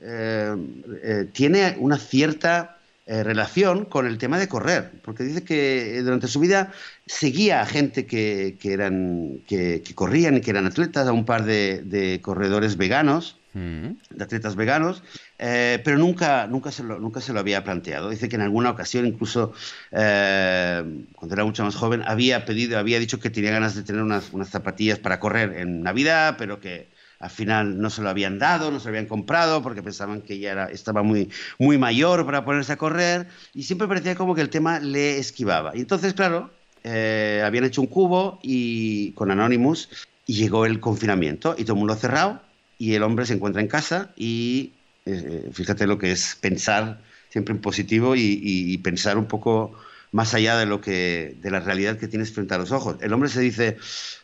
tiene 1.34 1.76
una 1.78 2.00
cierta 2.00 2.77
eh, 3.10 3.24
relación 3.24 3.86
con 3.86 4.06
el 4.06 4.18
tema 4.18 4.38
de 4.38 4.50
correr, 4.50 4.92
porque 5.02 5.24
dice 5.24 5.42
que 5.42 6.02
durante 6.04 6.28
su 6.28 6.42
vida 6.42 6.74
seguía 7.06 7.62
a 7.62 7.66
gente 7.66 8.06
que, 8.06 8.58
que 8.60 8.74
eran, 8.74 9.40
que, 9.48 9.82
corrían 9.96 10.36
y 10.36 10.42
que 10.42 10.52
eran 10.52 10.66
atletas, 10.66 11.08
a 11.08 11.14
un 11.14 11.24
par 11.24 11.46
de, 11.46 12.20
corredores 12.22 12.76
veganos, 12.76 13.38
mm. 13.54 13.88
de 14.10 14.24
atletas 14.26 14.58
veganos, 14.58 15.04
eh, 15.40 15.80
pero 15.86 15.98
nunca, 15.98 16.48
nunca, 16.48 16.70
se 16.74 16.84
lo, 16.84 17.00
nunca 17.00 17.22
se 17.22 17.32
lo 17.32 17.40
había 17.40 17.64
planteado. 17.64 18.10
Dice 18.10 18.28
que 18.28 18.36
en 18.36 18.42
alguna 18.42 18.72
ocasión, 18.72 19.08
incluso 19.08 19.54
eh, 19.92 20.84
cuando 21.14 21.34
era 21.34 21.46
mucho 21.46 21.64
más 21.64 21.78
joven, 21.78 22.04
había 22.06 22.44
pedido, 22.44 22.78
había 22.78 23.00
dicho 23.00 23.22
que 23.22 23.30
tenía 23.30 23.52
ganas 23.52 23.74
de 23.74 23.84
tener 23.84 24.02
unas, 24.02 24.34
unas 24.34 24.50
zapatillas 24.50 25.00
para 25.00 25.22
correr 25.22 25.56
en 25.58 25.82
Navidad, 25.82 26.36
pero 26.38 26.60
que 26.60 26.90
al 27.20 27.30
final 27.30 27.80
no 27.80 27.90
se 27.90 28.02
lo 28.02 28.10
habían 28.10 28.40
dado, 28.40 28.72
no 28.72 28.80
se 28.80 28.86
lo 28.86 28.90
habían 28.90 29.08
comprado 29.08 29.62
porque 29.64 29.82
pensaban 29.82 30.22
que 30.22 30.40
ya 30.40 30.52
era, 30.52 30.66
estaba 30.66 31.04
muy, 31.04 31.30
muy 31.58 31.78
mayor 31.78 32.26
para 32.26 32.46
ponerse 32.46 32.74
a 32.74 32.78
correr 32.78 33.28
y 33.54 33.64
siempre 33.64 33.88
parecía 33.88 34.16
como 34.16 34.36
que 34.36 34.42
el 34.42 34.50
tema 34.50 34.80
le 34.80 35.18
esquivaba. 35.18 35.76
Y 35.76 35.80
entonces, 35.80 36.14
claro, 36.14 36.52
eh, 36.84 37.42
habían 37.44 37.66
hecho 37.66 37.82
un 37.82 37.88
cubo 37.88 38.40
y, 38.44 39.12
con 39.14 39.32
Anonymous 39.32 39.90
y 40.26 40.36
llegó 40.36 40.66
el 40.66 40.80
confinamiento 40.80 41.56
y 41.58 41.64
todo 41.64 41.74
el 41.74 41.80
mundo 41.80 41.96
cerrado 41.96 42.42
y 42.78 42.94
el 42.94 43.04
hombre 43.04 43.26
se 43.26 43.34
encuentra 43.34 43.62
en 43.62 43.68
casa 43.68 44.12
y 44.16 44.74
eh, 45.06 45.50
fíjate 45.52 45.88
lo 45.88 45.98
que 45.98 46.12
es 46.12 46.38
pensar 46.40 47.00
siempre 47.30 47.54
en 47.54 47.62
positivo 47.62 48.16
y, 48.16 48.78
pensar 48.80 49.18
un 49.18 49.26
poco 49.26 49.74
más 50.12 50.34
allá 50.34 50.58
de 50.58 50.66
lo 50.66 50.80
que 50.80 51.36
de 51.42 51.52
la 51.52 51.60
realidad 51.60 51.98
que 51.98 52.08
tienes 52.08 52.32
frente 52.32 52.54
a 52.54 52.58
los 52.58 52.72
ojos. 52.72 52.98
El 53.02 53.12
hombre 53.14 53.30
se 53.30 53.42
dice, 53.42 53.78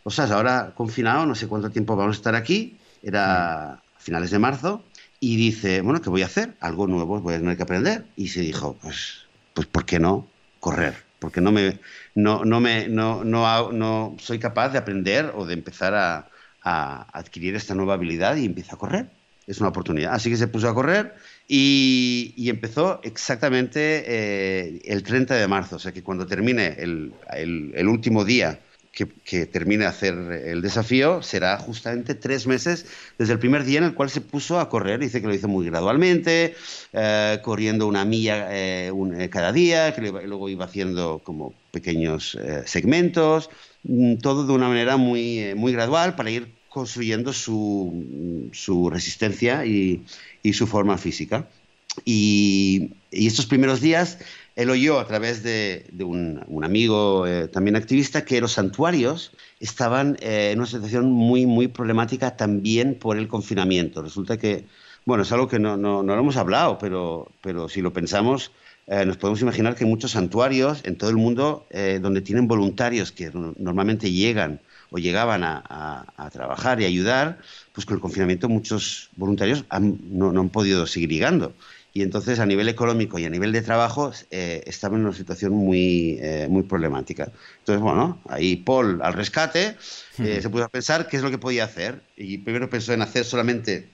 o 0.04 0.10
sea, 0.12 0.26
ahora 0.26 0.74
confinado, 0.76 1.26
no 1.26 1.36
sé 1.36 1.48
cuánto 1.48 1.70
tiempo 1.70 1.96
vamos 1.96 2.16
a 2.16 2.20
estar 2.20 2.36
aquí, 2.36 2.78
era 3.04 3.74
a 3.74 3.84
finales 4.00 4.32
de 4.32 4.39
marzo, 4.39 4.84
y 5.20 5.38
dice, 5.38 5.80
bueno, 5.82 6.02
¿qué 6.02 6.10
voy 6.10 6.22
a 6.22 6.26
hacer? 6.26 6.56
Algo 6.60 6.86
nuevo 6.86 7.22
voy 7.22 7.36
a 7.36 7.39
tener 7.39 7.56
que 7.56 7.63
aprender. 7.63 8.06
Y 8.18 8.28
se 8.28 8.42
dijo, 8.42 8.78
pues, 8.82 9.26
pues 9.54 9.68
¿por 9.68 9.86
qué 9.86 9.98
no 9.98 10.28
correr? 10.60 10.96
Porque 11.20 11.39
no 11.39 11.54
me, 11.54 11.80
no, 12.13 12.44
no 12.44 12.60
me, 12.60 12.89
no, 12.89 13.24
no, 13.24 13.72
no 13.72 14.16
soy 14.20 14.38
capaz 14.38 14.70
de 14.70 14.80
aprender 14.80 15.32
o 15.34 15.46
de 15.46 15.54
empezar 15.54 15.96
a, 15.96 16.28
a 16.62 17.08
adquirir 17.18 17.56
esta 17.56 17.74
nueva 17.74 17.94
habilidad 17.94 18.36
y 18.36 18.44
empieza 18.46 18.76
a 18.76 18.80
correr. 18.80 19.12
Es 19.48 19.60
una 19.60 19.70
oportunidad. 19.70 20.13
Así 20.13 20.30
que 20.30 20.36
se 20.36 20.48
puso 20.50 20.68
a 20.68 20.74
correr 20.74 21.16
y, 21.48 22.34
y 22.36 22.50
empezó 22.50 23.00
exactamente 23.04 24.04
eh, 24.06 24.82
el 24.84 25.04
30 25.04 25.36
de 25.36 25.48
marzo. 25.48 25.78
O 25.78 25.80
sea 25.80 25.94
que 25.94 26.04
cuando 26.04 26.26
termine 26.28 26.76
el, 26.80 27.13
el, 27.34 27.72
el 27.76 27.88
último 27.88 28.26
día 28.26 28.60
que, 28.94 29.46
termine 29.48 29.86
de 29.86 29.90
hacer 29.90 30.14
el 30.14 30.62
desafío 30.62 31.24
será 31.24 31.58
justamente 31.58 32.14
tres 32.14 32.46
meses 32.46 32.86
desde 33.18 33.34
el 33.34 33.40
primer 33.40 33.64
día 33.64 33.80
en 33.80 33.86
el 33.86 33.96
cual 33.96 34.12
se 34.12 34.22
puso 34.22 34.60
a 34.60 34.70
correr. 34.70 35.00
Dice 35.00 35.20
que 35.20 35.28
lo 35.28 35.34
hizo 35.34 35.48
muy 35.48 35.66
gradualmente, 35.66 36.54
eh, 36.94 37.40
corriendo 37.42 37.88
una 37.88 38.06
milla 38.06 38.50
eh, 38.52 38.92
eh, 39.18 39.30
cada 39.30 39.52
día, 39.52 39.96
que 39.96 40.02
luego 40.02 40.48
iba 40.48 40.66
haciendo 40.66 41.22
como 41.24 41.56
pequeños 41.72 42.38
segmentos, 42.66 43.50
mm, 43.84 44.18
todo 44.18 44.46
de 44.46 44.54
una 44.54 44.68
manera 44.68 44.98
muy, 44.98 45.56
muy 45.56 45.72
gradual 45.74 46.16
para 46.16 46.30
ir 46.30 46.54
construyendo 46.70 47.34
su, 47.34 48.50
su 48.52 48.92
resistencia 48.92 49.66
y, 49.66 50.04
y, 50.44 50.54
su 50.54 50.68
forma 50.68 50.98
física. 51.00 51.48
Y, 52.06 52.92
y 53.12 53.28
estos 53.28 53.46
primeros 53.46 53.82
días 53.82 54.18
él 54.56 54.70
oyó 54.70 55.00
a 55.00 55.08
través 55.08 55.42
de, 55.44 55.86
un, 56.04 56.63
amigo 56.63 57.26
eh, 57.26 57.48
también 57.48 57.76
activista 57.76 58.24
que 58.24 58.39
los 58.39 58.54
santuarios 58.54 59.32
estaban 59.60 60.18
eh, 60.22 60.52
en 60.52 60.60
una 60.60 60.68
situación 60.68 61.12
muy, 61.12 61.46
muy 61.46 61.68
problemática 61.68 62.36
también 62.36 62.96
por 62.96 63.18
el 63.18 63.28
confinamiento. 63.28 64.02
Resulta 64.02 64.38
que, 64.38 64.66
bueno, 65.06 65.24
es 65.24 65.32
algo 65.32 65.48
que 65.48 65.60
no, 65.60 65.76
no, 65.76 66.04
lo 66.04 66.20
hemos 66.20 66.38
hablado, 66.38 66.78
pero, 66.78 67.32
pero 67.42 67.68
si 67.68 67.82
lo 67.82 67.94
pensamos, 67.94 68.52
eh, 68.86 69.06
nos 69.06 69.18
podemos 69.18 69.42
imaginar 69.42 69.76
que 69.76 69.86
muchos 69.86 70.12
santuarios 70.12 70.82
en 70.84 70.98
todo 70.98 71.10
el 71.10 71.18
mundo, 71.18 71.66
donde 72.02 72.22
tienen 72.22 72.48
voluntarios 72.48 73.12
que 73.12 73.32
normalmente 73.58 74.12
llegan 74.12 74.60
o 74.92 75.00
llegaban 75.00 75.44
a, 75.44 76.06
trabajar 76.32 76.80
y 76.80 76.86
ayudar, 76.86 77.39
pues 77.74 77.86
con 77.86 77.96
el 77.96 78.02
confinamiento 78.02 78.50
muchos 78.50 79.10
voluntarios 79.16 79.66
no, 79.80 80.32
no 80.32 80.42
han 80.42 80.50
podido 80.50 80.86
seguir 80.86 81.10
llegando 81.10 81.54
y 81.94 82.02
entonces 82.02 82.40
a 82.40 82.46
nivel 82.46 82.70
económico 82.70 83.20
y 83.20 83.26
a 83.26 83.30
nivel 83.30 83.52
de 83.52 83.62
trabajo 83.62 84.12
eh, 84.32 84.64
estaba 84.66 84.98
en 84.98 85.06
una 85.06 85.14
situación 85.14 85.54
muy, 85.54 86.18
eh, 86.20 86.48
muy 86.50 86.64
problemática. 86.64 87.32
Entonces, 87.60 87.82
bueno, 87.82 88.20
ahí 88.28 88.56
Paul 88.56 89.00
al 89.04 89.14
rescate 89.14 89.76
eh, 90.18 90.40
se 90.42 90.50
puso 90.50 90.64
a 90.64 90.70
pensar 90.70 91.08
qué 91.08 91.18
es 91.18 91.24
lo 91.24 91.30
que 91.30 91.38
podía 91.38 91.66
hacer 91.66 92.02
y 92.18 92.40
primero 92.40 92.68
pensó 92.70 92.94
en 92.94 93.04
hacer 93.04 93.26
solamente 93.26 93.90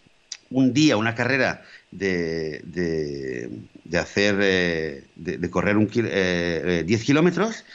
un 0.50 0.74
día 0.74 0.96
una 0.96 1.14
carrera 1.14 1.62
de, 1.92 2.62
de, 2.64 3.98
hacer, 4.00 4.38
de, 4.38 5.50
correr 5.50 5.76
un 5.76 5.88
10 5.88 7.04
kilómetros 7.04 7.66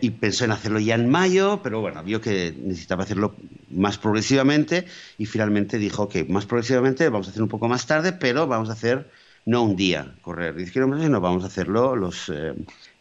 y 0.00 0.10
pensó 0.10 0.44
en 0.44 0.52
hacerlo 0.52 0.78
ya 0.78 0.94
en 0.94 1.10
mayo, 1.10 1.60
pero 1.62 1.80
bueno, 1.80 2.02
vio 2.04 2.20
que 2.20 2.54
necesitaba 2.62 3.02
hacerlo 3.02 3.34
más 3.70 3.98
progresivamente 3.98 4.86
y 5.18 5.26
finalmente 5.26 5.78
dijo 5.78 6.08
que 6.08 6.24
más 6.24 6.46
progresivamente 6.46 7.08
vamos 7.08 7.26
a 7.26 7.30
hacer 7.30 7.42
un 7.42 7.48
poco 7.48 7.68
más 7.68 7.86
tarde, 7.86 8.12
pero 8.12 8.46
vamos 8.46 8.70
a 8.70 8.72
hacer 8.72 9.06
no 9.48 9.62
un 9.62 9.76
día 9.76 10.12
correr 10.20 10.54
10 10.54 10.72
kilómetros, 10.72 11.06
sino 11.06 11.22
vamos 11.22 11.42
a 11.42 11.46
hacerlo 11.46 11.96
los, 11.96 12.28
eh, 12.28 12.52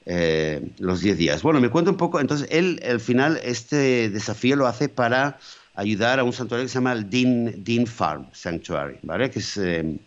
eh, 0.06 0.66
los 0.80 1.02
10 1.02 1.18
días. 1.18 1.44
Bueno, 1.44 1.60
me 1.60 1.70
cuento 1.70 1.92
un 1.92 1.98
poco, 1.98 2.22
entonces 2.22 2.48
él 2.50 2.82
al 2.90 3.02
final 3.02 3.38
este 3.44 4.10
desafío 4.10 4.56
lo 4.56 4.66
hace 4.66 4.88
para 4.88 5.40
ayudar 5.76 6.20
a 6.20 6.24
un 6.24 6.32
santuario 6.32 6.64
que 6.64 6.70
se 6.70 6.76
llama 6.76 6.94
el 6.94 7.10
Dean, 7.10 7.54
Dean 7.66 7.86
Farm 7.86 8.30
Sanctuary, 8.32 8.96
¿vale? 9.04 9.30
Que 9.30 9.40
es, 9.40 9.58
eh, 9.58 10.00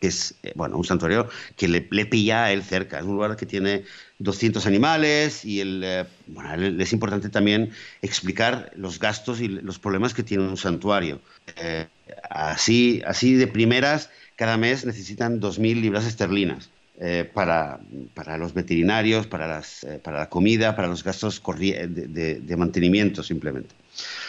que 0.00 0.06
es 0.06 0.34
bueno, 0.54 0.78
un 0.78 0.84
santuario 0.84 1.28
que 1.54 1.68
le, 1.68 1.86
le, 1.90 2.06
pilla 2.06 2.44
a 2.44 2.52
él 2.52 2.62
cerca. 2.62 2.98
Es 2.98 3.04
un 3.04 3.16
lugar 3.16 3.36
que 3.36 3.44
tiene 3.44 3.84
200 4.20 4.66
animales 4.66 5.44
y 5.44 5.60
el, 5.60 6.06
bueno, 6.28 6.82
es 6.82 6.92
importante 6.94 7.28
también 7.28 7.72
explicar 8.00 8.72
los 8.74 8.98
gastos 8.98 9.42
y 9.42 9.48
los 9.48 9.78
problemas 9.78 10.14
que 10.14 10.22
tiene 10.22 10.48
un 10.48 10.56
santuario. 10.56 11.20
así, 12.30 13.02
así 13.04 13.34
de 13.34 13.46
primeras 13.48 14.08
cada 14.36 14.56
mes 14.56 14.84
necesitan 14.84 15.40
2.000 15.40 15.80
libras 15.80 16.06
esterlinas. 16.06 16.70
Eh, 17.00 17.28
para, 17.34 17.80
para, 18.14 18.38
los 18.38 18.54
veterinarios, 18.54 19.26
para, 19.26 19.48
las, 19.48 19.82
eh, 19.82 19.98
para 20.00 20.20
la 20.20 20.28
comida, 20.28 20.76
para 20.76 20.86
los 20.86 21.02
gastos 21.02 21.42
de, 21.58 22.38
de, 22.40 22.56
mantenimiento 22.56 23.24
simplemente. 23.24 23.74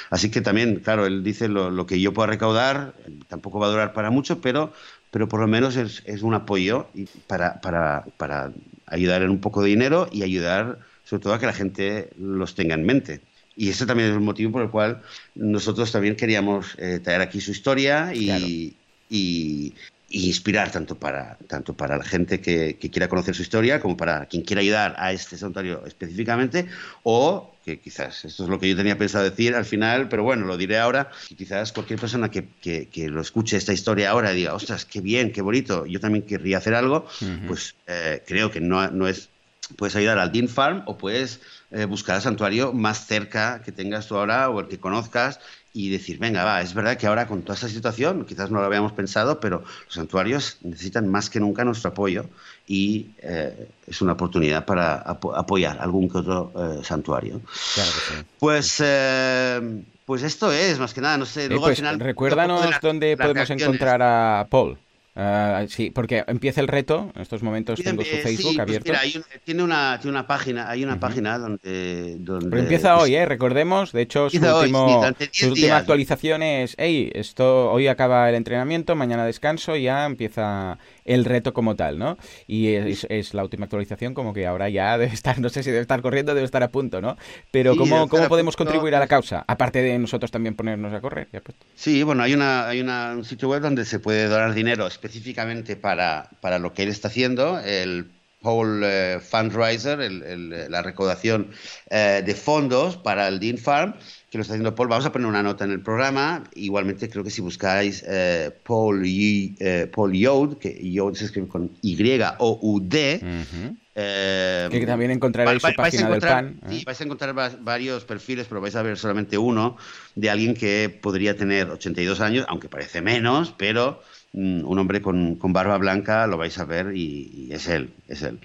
Así 0.09 0.31
que 0.31 0.41
también, 0.41 0.77
claro, 0.77 1.05
él 1.05 1.23
dice 1.23 1.47
lo, 1.47 1.69
lo, 1.69 1.85
que 1.85 2.01
yo 2.01 2.11
pueda 2.11 2.25
recaudar, 2.25 2.95
tampoco 3.27 3.59
va 3.59 3.67
a 3.67 3.69
durar 3.69 3.93
para 3.93 4.09
mucho, 4.09 4.41
pero, 4.41 4.73
pero 5.11 5.29
por 5.29 5.41
lo 5.41 5.47
menos 5.47 5.75
es, 5.75 6.01
es 6.07 6.23
un 6.23 6.33
apoyo 6.33 6.87
para, 7.27 7.61
para, 7.61 8.05
para, 8.17 8.51
ayudar 8.87 9.21
en 9.21 9.29
un 9.29 9.41
poco 9.41 9.61
de 9.61 9.69
dinero 9.69 10.07
y 10.11 10.23
ayudar 10.23 10.79
sobre 11.03 11.21
todo 11.21 11.33
a 11.35 11.39
que 11.39 11.45
la 11.45 11.53
gente 11.53 12.09
los 12.17 12.55
tenga 12.55 12.73
en 12.73 12.83
mente. 12.83 13.21
Y 13.55 13.69
ese 13.69 13.85
también 13.85 14.09
es 14.09 14.15
el 14.15 14.21
motivo 14.21 14.51
por 14.51 14.63
el 14.63 14.69
cual 14.69 15.01
nosotros 15.35 15.91
también 15.91 16.15
queríamos 16.15 16.75
eh, 16.77 16.99
traer 17.01 17.21
aquí 17.21 17.39
su 17.39 17.51
historia 17.51 18.11
y, 18.13 18.75
y, 19.09 19.73
inspirar 20.09 20.71
tanto 20.71 20.95
para, 20.95 21.37
tanto 21.47 21.73
para 21.73 21.97
la 21.97 22.03
gente 22.03 22.39
que, 22.39 22.77
quiera 22.77 23.07
conocer 23.07 23.35
su 23.35 23.41
historia 23.41 23.79
como 23.79 23.97
para 23.97 24.27
quien 24.27 24.43
quiera 24.43 24.61
ayudar 24.61 24.95
a 24.97 25.11
este 25.11 25.37
santuario 25.37 25.85
específicamente 25.85 26.67
o 27.03 27.51
que 27.65 27.79
quizás, 27.79 28.23
esto 28.25 28.43
es 28.43 28.49
lo 28.49 28.59
que 28.59 28.69
yo 28.69 28.75
tenía 28.75 28.95
pensado 28.95 29.23
decir 29.23 29.55
al 29.55 29.65
final, 29.65 30.07
pero 30.07 30.21
bueno, 30.21 30.45
lo 30.45 30.55
diré 30.55 30.77
ahora, 30.77 31.09
y 31.29 31.35
quizás 31.35 31.71
cualquier 31.71 31.99
persona 31.99 32.29
que, 32.29 32.47
que, 32.61 33.09
lo 33.09 33.21
escuche 33.21 33.57
esta 33.57 33.73
historia 33.73 34.11
ahora 34.11 34.31
y 34.31 34.35
diga, 34.35 34.53
ostras, 34.53 34.85
qué 34.85 35.01
bien, 35.01 35.31
qué 35.31 35.41
bonito, 35.41 35.87
yo 35.87 35.99
también 35.99 36.25
querría 36.25 36.59
hacer 36.59 36.75
algo, 36.75 37.07
pues 37.47 37.73
eh, 37.87 38.21
creo 38.27 38.51
que 38.51 38.61
no, 38.61 38.91
no 38.91 39.07
es, 39.07 39.29
puedes 39.77 39.95
ayudar 39.95 40.19
al 40.19 40.31
Dean 40.31 40.47
Farm 40.47 40.83
o 40.85 40.95
puedes 40.95 41.41
eh, 41.71 41.85
buscar 41.85 42.17
el 42.17 42.21
santuario 42.21 42.71
más 42.71 43.07
cerca 43.07 43.63
que 43.63 43.71
tengas 43.71 44.07
tú 44.07 44.15
ahora 44.15 44.49
o 44.51 44.59
el 44.59 44.67
que 44.67 44.79
conozcas 44.79 45.39
y 45.75 45.89
decir, 45.89 46.19
venga, 46.19 46.45
va, 46.45 46.61
es 46.61 46.73
verdad 46.73 46.95
que 46.95 47.05
ahora 47.05 47.27
con 47.27 47.41
toda 47.41 47.55
esta 47.55 47.67
situación, 47.67 48.23
quizás 48.23 48.49
no 48.49 48.61
lo 48.61 48.65
habíamos 48.65 48.93
pensado, 48.93 49.41
pero 49.41 49.61
los 49.85 49.93
santuarios 49.93 50.57
necesitan 50.61 51.09
más 51.09 51.29
que 51.29 51.41
nunca 51.41 51.65
nuestro 51.65 51.89
apoyo 51.89 52.27
y 52.65 53.07
eh, 53.21 53.67
es 53.85 54.01
una 54.01 54.13
oportunidad 54.13 54.63
para 54.63 54.95
apoyar 54.95 55.77
algún 55.81 56.09
que 56.09 56.19
otro 56.19 56.53
eh, 56.55 56.81
santuario. 56.81 57.41
Claro 57.73 57.91
que 57.91 58.15
sí. 58.15 58.23
Pues, 58.39 58.81
eh, 58.81 59.83
pues 60.05 60.23
esto 60.23 60.49
es, 60.49 60.79
más 60.79 60.93
que 60.93 61.01
nada, 61.01 61.17
no 61.17 61.25
sé. 61.25 61.49
Luego, 61.49 61.65
al 61.65 61.71
pues 61.71 61.79
final, 61.79 61.99
recuérdanos 61.99 62.65
dónde 62.81 63.17
podemos 63.17 63.49
encontrar 63.49 64.01
a 64.01 64.47
Paul. 64.49 64.77
Uh, 65.17 65.65
sí, 65.69 65.91
porque 65.91 66.25
empieza 66.28 66.60
el 66.60 66.67
reto. 66.67 67.10
En 67.15 67.21
estos 67.21 67.41
momentos 67.41 67.82
tengo 67.82 68.04
su 68.04 68.17
Facebook 68.17 68.51
sí, 68.51 68.58
pues 68.58 68.60
abierto. 68.60 68.91
Mira, 68.91 68.99
hay 68.99 69.23
tiene, 69.45 69.63
una, 69.63 69.97
tiene 70.01 70.17
una 70.17 70.28
página, 70.28 70.69
hay 70.69 70.84
una 70.84 70.93
uh 70.93 70.95
-huh. 70.97 70.99
página 70.99 71.38
donde, 71.38 72.17
donde, 72.19 72.49
Pero 72.49 72.62
empieza 72.62 72.97
hoy, 72.97 73.15
¿eh? 73.15 73.25
Recordemos. 73.25 73.93
De 73.93 74.01
hecho, 74.01 74.30
su, 74.30 74.38
último, 74.38 74.99
hoy, 74.99 75.13
sí, 75.32 75.45
su 75.45 75.51
última 75.51 75.78
actualización 75.78 76.43
es: 76.43 76.75
hey, 76.78 77.12
esto 77.15 77.71
hoy 77.71 77.88
acaba 77.88 78.28
el 78.28 78.36
entrenamiento, 78.36 78.97
mañana 78.97 79.25
descanso, 79.25 79.78
y 79.78 79.84
ya 79.84 80.06
empieza 80.06 80.80
el 81.05 81.23
reto 81.23 81.53
como 81.53 81.75
tal, 81.75 81.97
¿no? 81.97 82.17
Y 82.47 82.73
es, 82.73 83.05
es, 83.09 83.33
la 83.33 83.43
última 83.43 83.65
actualización, 83.65 84.13
como 84.13 84.33
que 84.33 84.45
ahora 84.45 84.69
ya 84.69 84.97
debe 84.97 85.13
estar, 85.13 85.39
no 85.39 85.49
sé 85.49 85.63
si 85.63 85.69
debe 85.69 85.81
estar 85.81 86.01
corriendo, 86.01 86.33
debe 86.33 86.45
estar 86.45 86.63
a 86.63 86.69
punto, 86.69 86.99
¿no? 87.01 87.17
Pero 87.51 87.73
sí, 87.73 87.79
¿cómo, 87.79 88.09
¿cómo 88.09 88.27
podemos 88.27 88.55
contribuir 88.55 88.95
a 88.95 88.99
la 88.99 89.07
causa? 89.07 89.45
Aparte 89.47 89.81
de 89.81 89.97
nosotros 89.97 90.31
también 90.31 90.55
ponernos 90.55 90.93
a 90.93 91.01
correr. 91.01 91.27
Ya 91.31 91.41
pues. 91.41 91.57
Sí, 91.75 92.03
bueno, 92.03 92.23
hay, 92.23 92.33
una, 92.33 92.67
hay 92.67 92.81
una, 92.81 93.13
un 93.15 93.23
sitio 93.23 93.49
web 93.49 93.61
donde 93.61 93.85
se 93.85 93.99
puede 93.99 94.27
donar 94.27 94.53
dinero 94.53 94.87
específicamente 94.87 95.75
para, 95.75 96.29
para 96.41 96.59
lo 96.59 96.73
que 96.73 96.83
él 96.83 96.89
está 96.89 97.07
haciendo, 97.07 97.59
el 97.59 98.11
Paul 98.45 98.83
eh, 98.83 99.19
Fundraiser, 99.19 100.01
el, 100.01 100.21
el, 100.21 100.71
la 100.71 100.83
recaudación 100.83 101.49
eh, 101.89 102.21
de 102.23 102.35
fondos 102.35 102.95
para 102.95 103.27
el 103.27 103.39
Dean 103.39 103.57
Farm, 103.57 103.95
que 104.35 104.39
lo 104.39 104.41
está 104.41 104.53
haciendo 104.53 104.75
Paul. 104.75 104.89
Vamos 104.89 105.05
a 105.05 105.13
poner 105.13 105.27
una 105.27 105.41
nota 105.41 105.63
en 105.63 105.71
el 105.71 105.79
programa. 105.79 106.43
Igualmente, 106.55 107.09
creo 107.09 107.23
que 107.23 107.29
si 107.29 107.39
buscáis 107.39 108.03
eh, 108.05 108.51
Paul, 108.63 109.05
y, 109.05 109.55
eh, 109.59 109.89
Paul 109.93 110.11
Yod, 110.11 110.57
que 110.57 110.77
Yod 110.91 111.13
se 111.13 111.25
escribe 111.25 111.47
con 111.47 111.71
Y-O-U-D. 111.81 113.19
Uh 113.21 113.25
-huh. 113.25 113.77
eh, 113.95 114.67
que 114.69 114.85
también 114.85 115.11
encontraréis 115.11 115.63
va, 115.63 115.69
su 115.69 115.75
página 115.75 116.09
del 116.09 116.19
PAN. 116.19 116.59
Sí, 116.69 116.83
vais 116.85 116.99
a 116.99 117.03
encontrar 117.05 117.33
varios 117.61 118.03
perfiles, 118.03 118.45
pero 118.49 118.59
vais 118.59 118.75
a 118.75 118.81
ver 118.81 118.97
solamente 118.97 119.37
uno 119.37 119.77
de 120.15 120.29
alguien 120.29 120.53
que 120.53 120.89
podría 120.89 121.37
tener 121.37 121.69
82 121.69 122.19
años, 122.19 122.45
aunque 122.49 122.67
parece 122.67 123.01
menos, 123.01 123.53
pero 123.57 124.01
mm, 124.33 124.65
un 124.65 124.79
hombre 124.79 125.01
con, 125.01 125.37
con, 125.37 125.53
barba 125.53 125.77
blanca, 125.77 126.27
lo 126.27 126.35
vais 126.35 126.57
a 126.57 126.65
ver 126.65 126.91
y, 126.93 127.47
y 127.47 127.53
es 127.53 127.69
él, 127.69 127.93
es 128.09 128.21
él. 128.21 128.39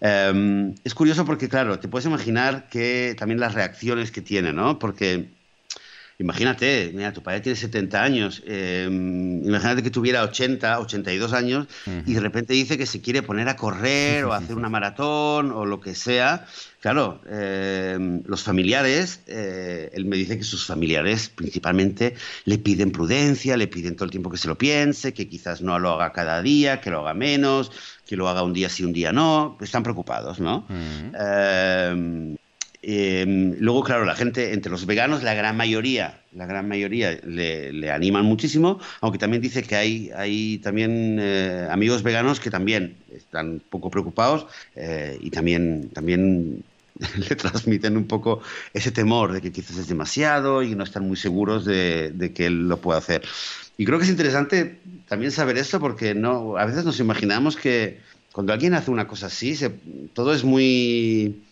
Um, 0.00 0.74
es 0.82 0.92
curioso 0.92 1.24
porque, 1.24 1.48
claro, 1.48 1.78
te 1.78 1.86
puedes 1.86 2.06
imaginar 2.06 2.68
que 2.68 3.14
también 3.16 3.38
las 3.38 3.54
reacciones 3.54 4.10
que 4.10 4.22
tiene, 4.22 4.52
¿no? 4.52 4.80
Porque 4.80 5.35
imagínate, 6.18 6.92
mira, 6.94 7.12
tu 7.12 7.22
padre 7.22 7.40
tiene 7.40 7.56
70 7.56 8.02
años, 8.02 8.42
eh, 8.46 8.86
imagínate 8.88 9.82
que 9.82 9.90
tuviera 9.90 10.22
80, 10.22 10.80
82 10.80 11.32
años 11.32 11.66
y 12.06 12.14
de 12.14 12.20
repente 12.20 12.54
dice 12.54 12.78
que 12.78 12.86
se 12.86 13.00
quiere 13.00 13.22
poner 13.22 13.48
a 13.48 13.56
correr 13.56 14.24
o 14.24 14.32
a 14.32 14.38
hacer 14.38 14.56
una 14.56 14.68
maratón 14.68 15.52
o 15.52 15.66
lo 15.66 15.80
que 15.80 15.94
sea. 15.94 16.46
Claro, 16.80 17.20
eh, 17.28 17.98
los 18.26 18.42
familiares, 18.44 19.20
eh, 19.26 19.90
él 19.92 20.04
me 20.04 20.16
dice 20.16 20.38
que 20.38 20.44
sus 20.44 20.66
familiares 20.66 21.28
principalmente 21.28 22.14
le 22.44 22.58
piden 22.58 22.92
prudencia, 22.92 23.56
le 23.56 23.66
piden 23.66 23.96
todo 23.96 24.04
el 24.04 24.10
tiempo 24.10 24.30
que 24.30 24.38
se 24.38 24.48
lo 24.48 24.56
piense, 24.56 25.12
que 25.12 25.28
quizás 25.28 25.62
no 25.62 25.78
lo 25.78 25.90
haga 25.90 26.12
cada 26.12 26.40
día, 26.42 26.80
que 26.80 26.90
lo 26.90 27.00
haga 27.00 27.12
menos, 27.12 27.72
que 28.06 28.16
lo 28.16 28.28
haga 28.28 28.42
un 28.42 28.52
día 28.52 28.68
sí, 28.68 28.84
un 28.84 28.92
día 28.92 29.12
no. 29.12 29.58
Están 29.60 29.82
preocupados, 29.82 30.38
¿no? 30.38 30.66
Em, 32.82 33.56
luego, 33.58 33.82
claro, 33.82 34.04
la 34.04 34.14
gente, 34.14 34.52
entre 34.52 34.70
los 34.70 34.86
veganos, 34.86 35.22
la 35.22 35.34
gran 35.34 35.56
mayoría, 35.56 36.20
la 36.32 36.46
gran 36.46 36.68
mayoría 36.68 37.18
le, 37.24 37.90
animan 37.90 38.24
muchísimo, 38.24 38.78
aunque 39.00 39.18
también 39.18 39.42
dice 39.42 39.62
que 39.62 39.76
hay, 39.76 40.10
hay 40.14 40.58
también 40.58 41.18
eh, 41.20 41.66
amigos 41.70 42.02
veganos 42.02 42.40
que 42.40 42.50
también 42.50 42.96
están 43.12 43.48
un 43.48 43.60
poco 43.60 43.90
preocupados 43.90 44.46
eh, 44.74 45.18
y 45.20 45.30
también, 45.30 45.90
también 45.92 46.62
le 47.28 47.36
transmiten 47.36 47.96
un 47.96 48.06
poco 48.06 48.42
ese 48.72 48.90
temor 48.90 49.32
de 49.32 49.40
que 49.40 49.52
quizás 49.52 49.78
es 49.78 49.88
demasiado 49.88 50.62
y 50.62 50.74
no 50.74 50.84
están 50.84 51.06
muy 51.06 51.16
seguros 51.16 51.64
de, 51.64 52.32
que 52.34 52.46
él 52.46 52.68
lo 52.68 52.78
pueda 52.78 52.98
hacer. 52.98 53.22
Y 53.78 53.84
creo 53.84 53.98
que 53.98 54.04
es 54.04 54.10
interesante 54.10 54.78
también 55.08 55.32
saber 55.32 55.58
esto 55.58 55.80
porque 55.80 56.14
no, 56.14 56.56
a 56.56 56.64
veces 56.64 56.84
nos 56.84 57.00
imaginamos 57.00 57.56
que 57.56 58.00
cuando 58.32 58.52
alguien 58.52 58.74
hace 58.74 58.90
una 58.90 59.06
cosa 59.06 59.26
así, 59.26 59.56
todo 60.12 60.34
es 60.34 60.44
muy 60.44 61.42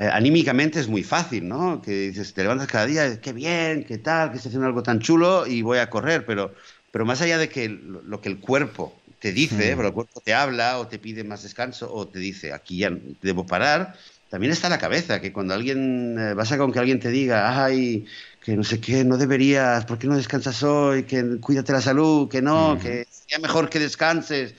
eh, 0.00 0.08
anímicamente 0.10 0.80
es 0.80 0.88
muy 0.88 1.02
fácil, 1.04 1.46
¿no? 1.46 1.82
Que 1.82 1.92
dices, 2.08 2.32
te 2.32 2.42
levantas 2.42 2.68
cada 2.68 2.86
día, 2.86 3.20
qué 3.20 3.32
bien, 3.34 3.84
qué 3.84 3.98
tal, 3.98 4.30
que 4.30 4.36
estoy 4.38 4.48
haciendo 4.50 4.66
algo 4.66 4.82
tan 4.82 4.98
chulo 5.00 5.46
y 5.46 5.60
voy 5.62 5.78
a 5.78 5.90
correr, 5.90 6.24
pero, 6.26 6.54
pero 6.90 7.04
más 7.04 7.20
allá 7.20 7.36
de 7.38 7.50
que 7.50 7.68
lo, 7.68 8.20
que 8.22 8.30
el 8.30 8.40
cuerpo 8.40 9.04
te 9.18 9.32
dice, 9.32 9.76
pero 9.76 9.88
el 9.88 9.94
cuerpo 9.94 10.22
te 10.22 10.32
habla 10.32 10.78
o 10.78 10.88
te 10.88 10.98
pide 10.98 11.22
más 11.24 11.42
descanso 11.42 11.92
o 11.92 12.08
te 12.08 12.18
dice, 12.18 12.52
aquí 12.54 12.78
ya 12.78 12.90
debo 13.20 13.46
parar, 13.46 13.94
también 14.28 14.52
está 14.52 14.70
la 14.70 14.78
cabeza, 14.78 15.20
que 15.20 15.32
cuando 15.34 15.52
alguien, 15.54 16.16
eh, 16.18 16.34
vas 16.34 16.50
a 16.52 16.56
con 16.58 16.72
que 16.72 16.78
alguien 16.78 17.00
te 17.00 17.10
diga, 17.10 17.62
ay, 17.64 18.06
que 18.50 18.56
no 18.56 18.64
sé 18.64 18.80
qué, 18.80 19.04
no 19.04 19.16
deberías, 19.16 19.84
¿por 19.84 19.98
qué 19.98 20.08
no 20.08 20.16
descansas 20.16 20.62
hoy? 20.64 21.04
Que 21.04 21.38
cuídate 21.40 21.72
la 21.72 21.80
salud, 21.80 22.28
que 22.28 22.42
no, 22.42 22.78
que 22.78 23.06
sería 23.08 23.38
mejor 23.40 23.70
que 23.70 23.78
descanses 23.78 24.54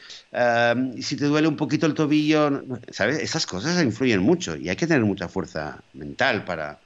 y 0.95 1.01
si 1.04 1.17
te 1.17 1.25
duele 1.25 1.47
un 1.49 1.58
poquito 1.58 1.86
el 1.88 1.93
tobillo, 1.93 2.63
¿sabes? 2.91 3.19
Esas 3.19 3.45
cosas 3.45 3.84
influyen 3.84 4.21
mucho 4.21 4.56
y 4.56 4.69
hay 4.69 4.75
que 4.77 4.88
tener 4.88 5.04
mucha 5.04 5.27
fuerza 5.27 5.84
mental 5.93 6.45
para, 6.45 6.80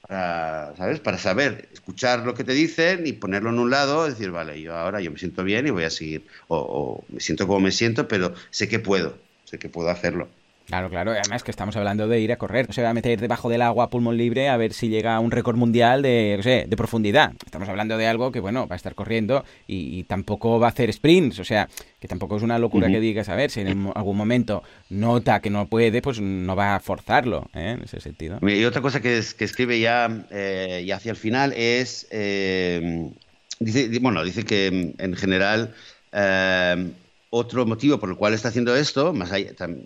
para, 0.00 0.74
¿sabes? 0.76 1.00
Para 1.00 1.18
saber 1.18 1.68
escuchar 1.72 2.20
lo 2.24 2.34
que 2.34 2.44
te 2.44 2.52
dicen 2.52 3.06
y 3.06 3.12
ponerlo 3.14 3.50
en 3.50 3.58
un 3.58 3.70
lado, 3.70 4.06
decir, 4.08 4.30
vale, 4.30 4.60
yo 4.62 4.74
ahora 4.76 5.00
yo 5.00 5.10
me 5.10 5.18
siento 5.18 5.44
bien 5.44 5.66
y 5.66 5.70
voy 5.70 5.84
a 5.84 5.90
seguir, 5.90 6.26
o, 6.48 6.58
o 6.58 7.12
me 7.14 7.20
siento 7.20 7.46
como 7.46 7.60
me 7.60 7.72
siento, 7.72 8.08
pero 8.08 8.34
sé 8.50 8.68
que 8.68 8.78
puedo, 8.78 9.18
sé 9.44 9.58
que 9.58 9.68
puedo 9.68 9.90
hacerlo. 9.90 10.28
Claro, 10.66 10.88
claro. 10.90 11.12
Además 11.12 11.42
que 11.42 11.50
estamos 11.50 11.76
hablando 11.76 12.08
de 12.08 12.20
ir 12.20 12.32
a 12.32 12.36
correr. 12.36 12.66
No 12.66 12.72
se 12.72 12.82
va 12.82 12.90
a 12.90 12.94
meter 12.94 13.20
debajo 13.20 13.48
del 13.48 13.62
agua 13.62 13.84
a 13.84 13.90
pulmón 13.90 14.16
libre 14.16 14.48
a 14.48 14.56
ver 14.56 14.72
si 14.72 14.88
llega 14.88 15.16
a 15.16 15.20
un 15.20 15.30
récord 15.30 15.56
mundial 15.56 16.02
de, 16.02 16.34
no 16.36 16.42
sé, 16.42 16.64
de 16.68 16.76
profundidad. 16.76 17.32
Estamos 17.44 17.68
hablando 17.68 17.96
de 17.98 18.06
algo 18.06 18.32
que, 18.32 18.40
bueno, 18.40 18.66
va 18.66 18.74
a 18.74 18.76
estar 18.76 18.94
corriendo 18.94 19.44
y, 19.66 20.02
tampoco 20.04 20.58
va 20.58 20.66
a 20.66 20.70
hacer 20.70 20.92
sprints. 20.92 21.38
O 21.38 21.44
sea, 21.44 21.68
que 22.00 22.08
tampoco 22.08 22.36
es 22.36 22.42
una 22.42 22.58
locura 22.58 22.88
que 22.88 23.00
digas, 23.00 23.28
a 23.28 23.34
ver, 23.34 23.50
si 23.50 23.60
en 23.60 23.90
algún 23.94 24.16
momento 24.16 24.62
nota 24.90 25.40
que 25.40 25.50
no 25.50 25.66
puede, 25.66 26.02
pues 26.02 26.20
no 26.20 26.56
va 26.56 26.74
a 26.74 26.80
forzarlo, 26.80 27.48
¿eh? 27.54 27.76
en 27.76 27.82
ese 27.82 28.00
sentido. 28.00 28.38
Y 28.42 28.64
otra 28.64 28.82
cosa 28.82 29.00
que, 29.00 29.22
que 29.36 29.44
escribe 29.44 29.80
ya, 29.80 30.24
eh, 30.30 30.88
hacia 30.92 31.10
el 31.10 31.16
final 31.16 31.52
es... 31.54 32.06
Eh, 32.10 33.10
dice, 33.58 33.98
bueno, 34.00 34.24
dice 34.24 34.44
que 34.44 34.94
en 34.96 35.14
general... 35.16 35.74
Eh, 36.12 36.92
otro 37.34 37.64
motivo 37.64 37.98
por 37.98 38.10
el 38.10 38.16
cual 38.16 38.34
está 38.34 38.48
haciendo 38.48 38.76
esto, 38.76 39.14
más 39.14 39.32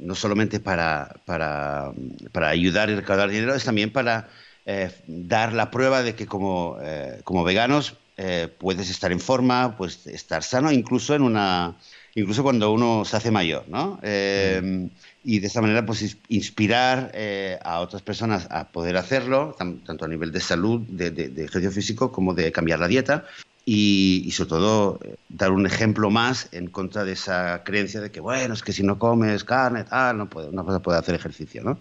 no 0.00 0.16
solamente 0.16 0.58
para, 0.58 1.14
para, 1.24 1.92
para, 2.32 2.48
ayudar 2.48 2.90
y 2.90 2.96
recaudar 2.96 3.30
dinero, 3.30 3.54
es 3.54 3.62
también 3.62 3.92
para 3.92 4.28
eh, 4.64 4.90
dar 5.06 5.52
la 5.52 5.70
prueba 5.70 6.02
de 6.02 6.16
que 6.16 6.26
como, 6.26 6.76
eh, 6.82 7.20
como 7.22 7.44
veganos 7.44 7.94
eh, 8.16 8.48
puedes 8.58 8.90
estar 8.90 9.12
en 9.12 9.20
forma, 9.20 9.76
puedes 9.76 10.08
estar 10.08 10.42
sano, 10.42 10.72
incluso 10.72 11.14
en 11.14 11.22
una 11.22 11.76
incluso 12.16 12.42
cuando 12.42 12.72
uno 12.72 13.04
se 13.04 13.16
hace 13.16 13.30
mayor, 13.30 13.64
¿no? 13.68 14.00
y 14.02 15.38
de 15.40 15.46
esta 15.46 15.60
manera, 15.60 15.84
pues 15.84 16.16
inspirar 16.28 17.12
a 17.62 17.80
otras 17.80 18.00
personas 18.00 18.48
a 18.50 18.68
poder 18.68 18.96
hacerlo, 18.96 19.54
tanto 19.58 20.04
a 20.04 20.08
nivel 20.08 20.32
de 20.32 20.40
salud, 20.40 20.80
de, 20.88 21.10
de 21.10 21.44
ejercicio 21.44 21.70
físico, 21.70 22.10
como 22.10 22.32
de 22.32 22.50
cambiar 22.52 22.80
la 22.80 22.88
dieta, 22.88 23.26
y, 23.68 24.30
sobre 24.30 24.48
todo 24.48 25.00
eh, 25.02 25.16
dar 25.28 25.50
un 25.50 25.66
ejemplo 25.66 26.08
más 26.08 26.48
en 26.52 26.68
contra 26.68 27.04
de 27.04 27.12
esa 27.12 27.64
creencia 27.64 28.00
de 28.00 28.12
que, 28.12 28.20
bueno, 28.20 28.54
es 28.54 28.62
que 28.62 28.72
si 28.72 28.84
no 28.84 28.96
comes 28.96 29.42
carne, 29.42 29.82
tal, 29.82 30.18
no 30.18 30.30
puede, 30.30 30.48
una 30.48 30.62
cosa 30.62 30.80
puede 30.80 30.98
hacer 30.98 31.16
ejercicio, 31.16 31.64
¿no? 31.64 31.76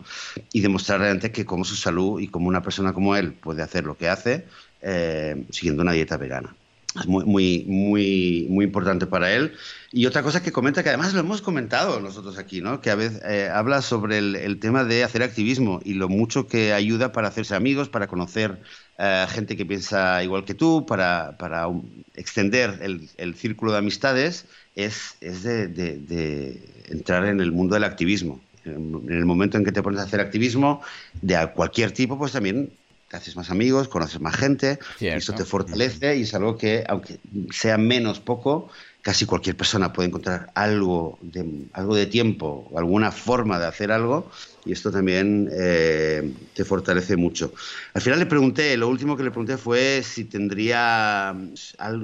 Y 0.52 0.62
demostrar 0.62 1.00
realmente 1.00 1.32
que 1.32 1.46
como 1.46 1.64
su 1.64 1.76
salud 1.76 2.20
y 2.20 2.28
como 2.28 2.48
una 2.48 2.64
persona 2.64 2.92
como 2.92 3.16
él 3.16 3.34
puede 3.34 3.62
hacer 3.62 3.86
lo 3.86 3.96
que 3.96 4.10
hace 4.10 4.46
eh, 4.82 5.46
siguiendo 5.52 5.84
una 5.84 5.92
dieta 5.92 6.18
vegana. 6.18 6.56
Es 7.00 7.08
muy, 7.08 7.26
muy, 7.26 7.66
muy, 7.68 8.48
muy 8.50 8.66
importante 8.66 9.06
para 9.06 9.34
él. 9.34 9.54
Y 9.92 10.06
otra 10.06 10.24
cosa 10.24 10.42
que 10.42 10.52
comenta, 10.52 10.82
que 10.82 10.90
además 10.90 11.14
lo 11.14 11.20
hemos 11.20 11.42
comentado 11.42 12.00
nosotros 12.00 12.38
aquí, 12.38 12.62
¿no? 12.62 12.82
que 12.82 12.90
a 12.90 12.96
veces 12.96 13.22
eh, 13.26 13.50
habla 13.52 13.82
sobre 13.82 14.18
el, 14.18 14.36
el, 14.36 14.60
tema 14.60 14.84
de 14.84 15.04
hacer 15.04 15.24
activismo 15.24 15.82
y 15.84 15.94
lo 15.94 16.10
mucho 16.10 16.48
que 16.48 16.74
ayuda 16.74 17.12
para 17.12 17.28
hacerse 17.28 17.56
amigos, 17.56 17.90
para 17.90 18.08
conocer 18.08 18.60
eh, 18.98 19.26
gente 19.30 19.58
que 19.58 19.66
piensa 19.66 20.24
igual 20.24 20.46
que 20.46 20.54
tú, 20.54 20.86
para, 20.86 21.36
para 21.38 21.68
extender 22.14 22.80
el, 22.82 23.10
el, 23.18 23.36
círculo 23.36 23.74
de 23.74 23.80
amistades, 23.80 24.46
es, 24.76 25.18
es 25.20 25.44
de, 25.44 25.68
de, 25.68 26.62
entrar 26.88 27.26
en 27.26 27.42
el 27.42 27.52
mundo 27.52 27.74
del 27.76 27.84
activismo. 27.84 28.40
En 28.64 29.06
el 29.10 29.26
momento 29.26 29.58
en 29.58 29.66
que 29.66 29.72
te 29.72 29.84
pones 29.84 30.00
a 30.00 30.04
hacer 30.04 30.22
activismo 30.22 30.82
de 31.22 31.52
cualquier 31.54 31.92
tipo, 31.92 32.18
pues 32.18 32.32
también 32.32 32.72
te 33.08 33.18
haces 33.18 33.36
más 33.36 33.52
amigos, 33.52 33.88
conoces 33.88 34.20
más 34.20 34.36
gente, 34.36 34.80
y 35.00 35.08
eso 35.08 35.34
te 35.34 35.46
fortalece 35.46 36.18
y 36.18 36.24
es 36.24 36.34
algo 36.34 36.58
que, 36.58 36.84
aunque 36.88 37.20
sea 37.52 37.78
menos 37.78 38.20
poco, 38.20 38.70
casi 39.06 39.28
cualquier 39.28 39.56
persona 39.56 39.94
puede 39.94 40.10
encontrar 40.10 40.52
algo 40.56 41.20
de, 41.22 41.68
algo 41.74 41.94
de 41.94 42.08
tiempo, 42.08 42.72
alguna 42.76 43.12
forma 43.12 43.60
de 43.60 43.68
hacer 43.68 43.92
algo 43.92 44.32
y 44.66 44.72
esto 44.72 44.92
también 44.92 45.48
eh, 45.54 46.34
te 46.56 46.66
fortalece 46.66 47.16
mucho. 47.16 47.54
Al 47.94 48.02
final 48.02 48.18
le 48.18 48.26
pregunté, 48.26 48.76
lo 48.78 48.90
último 48.90 49.16
que 49.16 49.22
le 49.22 49.30
pregunté 49.30 49.58
fue 49.58 50.02
si 50.04 50.24
tendría, 50.24 51.36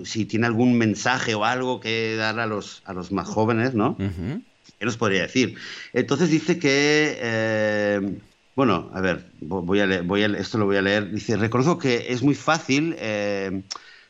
si 0.03 0.25
tiene 0.25 0.45
algún 0.45 0.77
mensaje 0.77 1.33
o 1.33 1.43
algo 1.43 1.79
que 1.79 2.15
dar 2.15 2.39
a 2.39 2.45
los, 2.45 2.83
a 2.85 2.93
los 2.93 3.11
más 3.11 3.27
jóvenes, 3.27 3.73
¿no? 3.73 3.97
¿Qué 3.97 4.85
nos 4.85 4.97
podría 4.97 5.23
decir? 5.23 5.55
Entonces 5.93 6.29
dice 6.29 6.59
que... 6.59 7.17
Eh, 7.19 8.19
bueno, 8.55 8.91
a 8.93 9.01
ver, 9.01 9.25
voy 9.39 9.79
a, 9.79 9.85
leer, 9.85 10.03
voy 10.03 10.23
a 10.23 10.27
esto 10.27 10.57
lo 10.57 10.65
voy 10.65 10.77
a 10.77 10.81
leer. 10.81 11.11
Dice, 11.11 11.37
reconozco 11.37 11.77
que 11.77 12.11
es 12.11 12.21
muy 12.21 12.35
fácil 12.35 12.95
eh, 12.99 13.61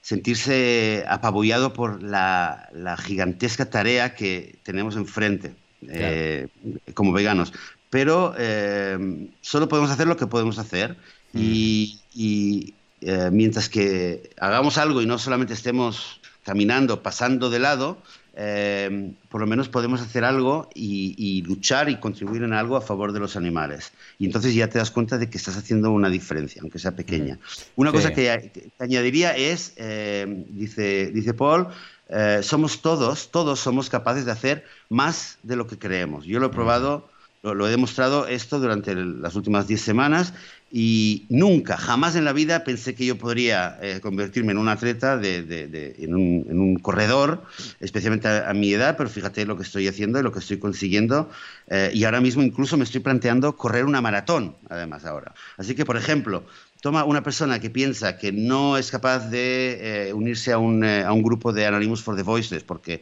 sentirse 0.01 1.05
apabullado 1.07 1.73
por 1.73 2.01
la, 2.01 2.69
gigantesca 3.03 3.69
tarea 3.69 4.15
que 4.15 4.57
tenemos 4.63 4.95
enfrente 4.95 5.55
eh, 5.87 6.47
como 6.93 7.13
veganos. 7.13 7.53
Pero 7.89 8.33
eh, 8.37 9.27
solo 9.41 9.67
podemos 9.67 9.91
hacer 9.91 10.07
lo 10.07 10.17
que 10.17 10.27
podemos 10.27 10.57
hacer 10.57 10.97
y, 11.33 12.73
eh, 13.01 13.29
mientras 13.31 13.69
que 13.69 14.31
hagamos 14.39 14.77
algo 14.77 15.01
y 15.01 15.05
no 15.05 15.17
solamente 15.17 15.53
estemos 15.53 16.19
caminando, 16.43 17.03
pasando 17.03 17.49
de 17.49 17.59
lado, 17.59 18.01
por 18.33 19.41
lo 19.41 19.47
menos 19.47 19.67
podemos 19.67 20.01
hacer 20.01 20.23
algo 20.23 20.69
y, 20.73 21.43
luchar 21.45 21.89
y 21.89 21.97
contribuir 21.97 22.43
en 22.43 22.53
algo 22.53 22.77
a 22.77 22.81
favor 22.81 23.11
de 23.11 23.19
los 23.19 23.35
animales. 23.35 23.91
Y 24.19 24.25
entonces 24.25 24.53
ya 24.55 24.69
te 24.69 24.77
das 24.77 24.91
cuenta 24.91 25.17
de 25.17 25.29
que 25.29 25.37
estás 25.37 25.57
haciendo 25.57 25.91
una 25.91 26.09
diferencia, 26.09 26.61
aunque 26.61 26.79
sea 26.79 26.95
pequeña. 26.95 27.39
Una 27.75 27.91
cosa 27.91 28.13
que, 28.13 28.71
añadiría 28.79 29.35
es, 29.35 29.73
eh, 29.75 30.45
dice, 30.49 31.11
dice 31.13 31.33
Paul, 31.33 31.67
eh, 32.09 32.39
somos 32.43 32.81
todos, 32.81 33.31
todos 33.31 33.59
somos 33.59 33.89
capaces 33.89 34.25
de 34.25 34.31
hacer 34.31 34.65
más 34.89 35.37
de 35.43 35.55
lo 35.55 35.67
que 35.67 35.77
creemos. 35.77 36.25
Yo 36.25 36.39
lo 36.39 36.47
he 36.47 36.49
probado 36.49 37.09
lo, 37.43 37.67
he 37.67 37.71
demostrado 37.71 38.27
esto 38.27 38.59
durante 38.59 38.93
las 38.93 39.35
últimas 39.35 39.67
10 39.67 39.81
semanas 39.81 40.33
y 40.71 41.25
nunca, 41.29 41.75
jamás 41.75 42.15
en 42.15 42.23
la 42.23 42.33
vida 42.33 42.63
pensé 42.63 42.93
que 42.93 43.05
yo 43.05 43.17
podría 43.17 43.77
eh, 43.81 43.99
convertirme 43.99 44.51
en 44.51 44.59
un 44.59 44.69
atleta, 44.69 45.17
de, 45.17 45.95
en, 45.97 46.13
un, 46.13 46.75
corredor, 46.75 47.43
especialmente 47.79 48.27
a, 48.27 48.53
mi 48.53 48.71
edad, 48.71 48.95
pero 48.95 49.09
fíjate 49.09 49.45
lo 49.45 49.57
que 49.57 49.63
estoy 49.63 49.87
haciendo 49.87 50.19
y 50.19 50.23
lo 50.23 50.31
que 50.31 50.39
estoy 50.39 50.59
consiguiendo. 50.59 51.29
Eh, 51.67 51.91
y 51.93 52.03
ahora 52.05 52.21
mismo 52.21 52.43
incluso 52.43 52.77
me 52.77 52.83
estoy 52.83 53.01
planteando 53.01 53.57
correr 53.57 53.85
una 53.85 54.01
maratón, 54.01 54.55
además 54.69 55.03
ahora. 55.05 55.33
Así 55.57 55.75
que, 55.75 55.83
por 55.83 55.97
ejemplo, 55.97 56.45
toma 56.79 57.03
una 57.03 57.23
persona 57.23 57.59
que 57.59 57.69
piensa 57.69 58.17
que 58.17 58.31
no 58.31 58.77
es 58.77 58.91
capaz 58.91 59.29
de 59.29 60.09
eh, 60.09 60.13
unirse 60.13 60.53
a 60.53 60.57
un, 60.57 60.85
a 60.85 61.11
un, 61.11 61.21
grupo 61.21 61.51
de 61.51 61.65
Anonymous 61.65 62.01
for 62.01 62.15
the 62.15 62.23
Voiceless 62.23 62.63
porque 62.63 63.01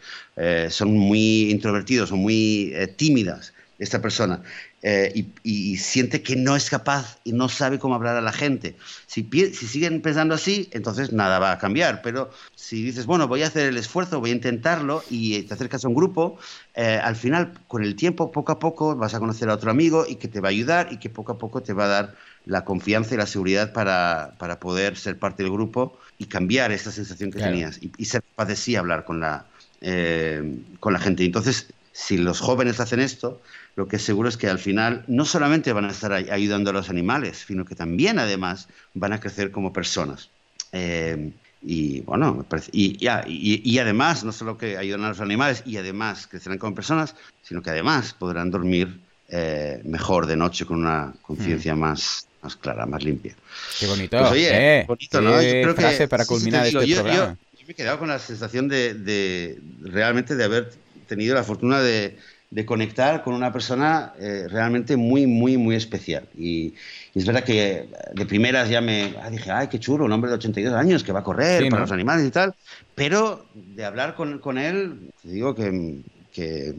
son 0.69 0.97
muy 0.97 1.52
introvertidos, 1.52 2.10
son 2.10 2.19
muy 2.19 2.73
tímidas 2.97 3.54
esta 3.79 4.01
persona 4.01 4.41
eh, 4.81 5.25
y, 5.43 5.77
siente 5.77 6.21
que 6.21 6.35
no 6.35 6.55
es 6.55 6.69
capaz 6.69 7.17
y 7.23 7.31
no 7.31 7.49
sabe 7.49 7.79
cómo 7.79 7.95
hablar 7.95 8.17
a 8.17 8.21
la 8.21 8.31
gente. 8.31 8.75
Si, 9.07 9.27
si, 9.31 9.67
siguen 9.67 10.01
pensando 10.01 10.35
así, 10.35 10.69
entonces 10.71 11.11
nada 11.11 11.39
va 11.39 11.53
a 11.53 11.57
cambiar. 11.57 12.01
Pero 12.01 12.29
si 12.55 12.83
dices, 12.83 13.05
bueno, 13.05 13.27
voy 13.27 13.43
a 13.43 13.47
hacer 13.47 13.67
el 13.67 13.77
esfuerzo, 13.77 14.19
voy 14.19 14.31
a 14.31 14.33
intentarlo 14.33 15.03
y 15.09 15.41
te 15.43 15.53
acercas 15.53 15.85
a 15.85 15.87
un 15.87 15.95
grupo, 15.95 16.37
eh, 16.75 16.99
al 17.01 17.15
final, 17.15 17.53
con 17.67 17.83
el 17.83 17.95
tiempo, 17.95 18.31
poco 18.31 18.51
a 18.51 18.59
poco, 18.59 18.95
vas 18.95 19.13
a 19.13 19.19
conocer 19.19 19.49
a 19.49 19.53
otro 19.53 19.71
amigo 19.71 20.05
y 20.07 20.15
que 20.15 20.27
te 20.27 20.39
va 20.39 20.49
a 20.49 20.51
ayudar 20.51 20.89
y 20.91 20.97
que 20.97 21.09
poco 21.09 21.31
a 21.31 21.37
poco 21.37 21.61
te 21.61 21.73
va 21.73 21.85
a 21.85 21.87
dar 21.87 22.15
la 22.45 22.65
confianza 22.65 23.15
y 23.15 23.17
la 23.17 23.27
seguridad 23.27 23.73
para, 23.73 24.33
para 24.37 24.59
poder 24.59 24.97
ser 24.97 25.17
parte 25.17 25.43
del 25.43 25.51
grupo 25.51 25.97
y 26.17 26.25
cambiar 26.25 26.71
esa 26.71 26.91
sensación 26.91 27.31
que 27.31 27.39
tenías 27.39 27.79
y, 27.81 28.05
ser 28.05 28.23
capaz 28.23 28.45
de 28.45 28.55
sí 28.55 28.75
hablar 28.75 29.05
con 29.05 29.19
la, 29.19 29.45
eh, 29.81 30.57
con 30.79 30.93
la 30.93 30.99
gente. 30.99 31.23
Entonces, 31.23 31.67
si 31.91 32.17
los 32.17 32.39
jóvenes 32.39 32.80
hacen 32.80 32.99
esto, 32.99 33.41
lo 33.75 33.88
que 33.88 33.95
es 33.97 34.04
seguro 34.04 34.30
es 34.30 34.38
que 34.38 34.47
al 34.47 34.60
final 34.60 35.04
no 35.08 35.25
solamente 35.25 35.73
van 35.73 35.86
a 35.86 35.91
estar 35.91 36.12
ayudando 36.12 36.69
a 36.69 36.73
los 36.73 36.89
animales, 36.89 37.45
sino 37.47 37.65
que 37.65 37.75
también 37.75 38.19
además 38.19 38.67
van 38.93 39.13
a 39.13 39.19
crecer 39.19 39.52
como 39.52 39.73
personas. 39.73 40.30
Eh, 40.71 41.32
y 41.62 42.02
bueno, 42.02 42.45
y, 42.71 42.97
y, 43.02 43.62
y, 43.69 43.80
además, 43.80 44.23
no 44.23 44.32
solo 44.32 44.58
que 44.58 44.78
ayudan 44.78 45.04
a 45.04 45.10
los 45.10 45.19
animales 45.19 45.63
y 45.65 45.75
además 45.75 46.28
crecerán 46.28 46.58
como 46.58 46.73
personas, 46.73 47.15
sino 47.41 47.62
que 47.62 47.69
además 47.69 48.13
podrán 48.13 48.49
dormir 48.49 48.99
eh, 49.28 49.82
mejor 49.84 50.25
de 50.25 50.38
noche 50.38 50.65
con 50.65 50.80
una 50.80 51.13
conciencia 51.21 51.75
mm. 51.75 51.80
más, 51.80 52.28
más 52.41 52.56
clara, 52.56 52.86
más 52.86 53.04
limpia. 53.04 53.36
Qué 53.78 53.88
bonito. 53.88 54.17
Pues 54.17 54.32
oye, 54.32 54.80
eh, 54.80 54.86
bonito, 54.88 55.21
¿no? 55.21 55.41
Yo 55.41 55.73
creo 55.73 55.75
que, 55.75 56.08
para 56.08 56.25
culminar 56.25 56.65
este 56.65 56.80
programa. 56.80 57.38
Yo, 57.58 57.65
me 57.67 57.73
he 57.73 57.75
quedado 57.75 57.99
con 57.99 58.08
la 58.08 58.17
sensación 58.19 58.67
de, 58.67 58.95
de 58.95 59.60
realmente 59.84 60.36
de 60.36 60.43
haber 60.43 60.71
tenido 61.10 61.36
la 61.36 61.43
fortuna 61.43 61.82
de, 61.82 62.17
de 62.52 62.65
conectar 62.65 63.24
con 63.24 63.36
una 63.36 63.54
persona 63.54 64.13
eh, 64.19 64.48
realmente 64.50 64.98
muy, 64.98 65.28
muy, 65.28 65.58
muy 65.58 65.76
especial. 65.76 66.28
Y, 66.38 66.74
es 67.13 67.26
verdad 67.26 67.43
que 67.43 67.89
de 68.13 68.26
primeras 68.26 68.69
ya 68.69 68.82
me 68.82 69.15
ah, 69.22 69.30
dije, 69.30 69.52
ay, 69.52 69.67
qué 69.67 69.80
chulo, 69.80 70.06
un 70.06 70.12
hombre 70.12 70.30
de 70.30 70.38
82 70.38 70.74
años 70.74 71.04
que 71.04 71.12
va 71.12 71.19
a 71.19 71.24
correr 71.24 71.67
para 71.69 71.82
los 71.82 71.91
animales 71.91 72.26
y 72.26 72.32
tal, 72.32 72.56
pero 72.95 73.45
de 73.54 73.84
hablar 73.84 74.15
con, 74.15 74.39
con 74.39 74.58
él, 74.58 75.12
te 75.22 75.30
digo 75.30 75.54
que, 75.54 76.02
que, 76.32 76.76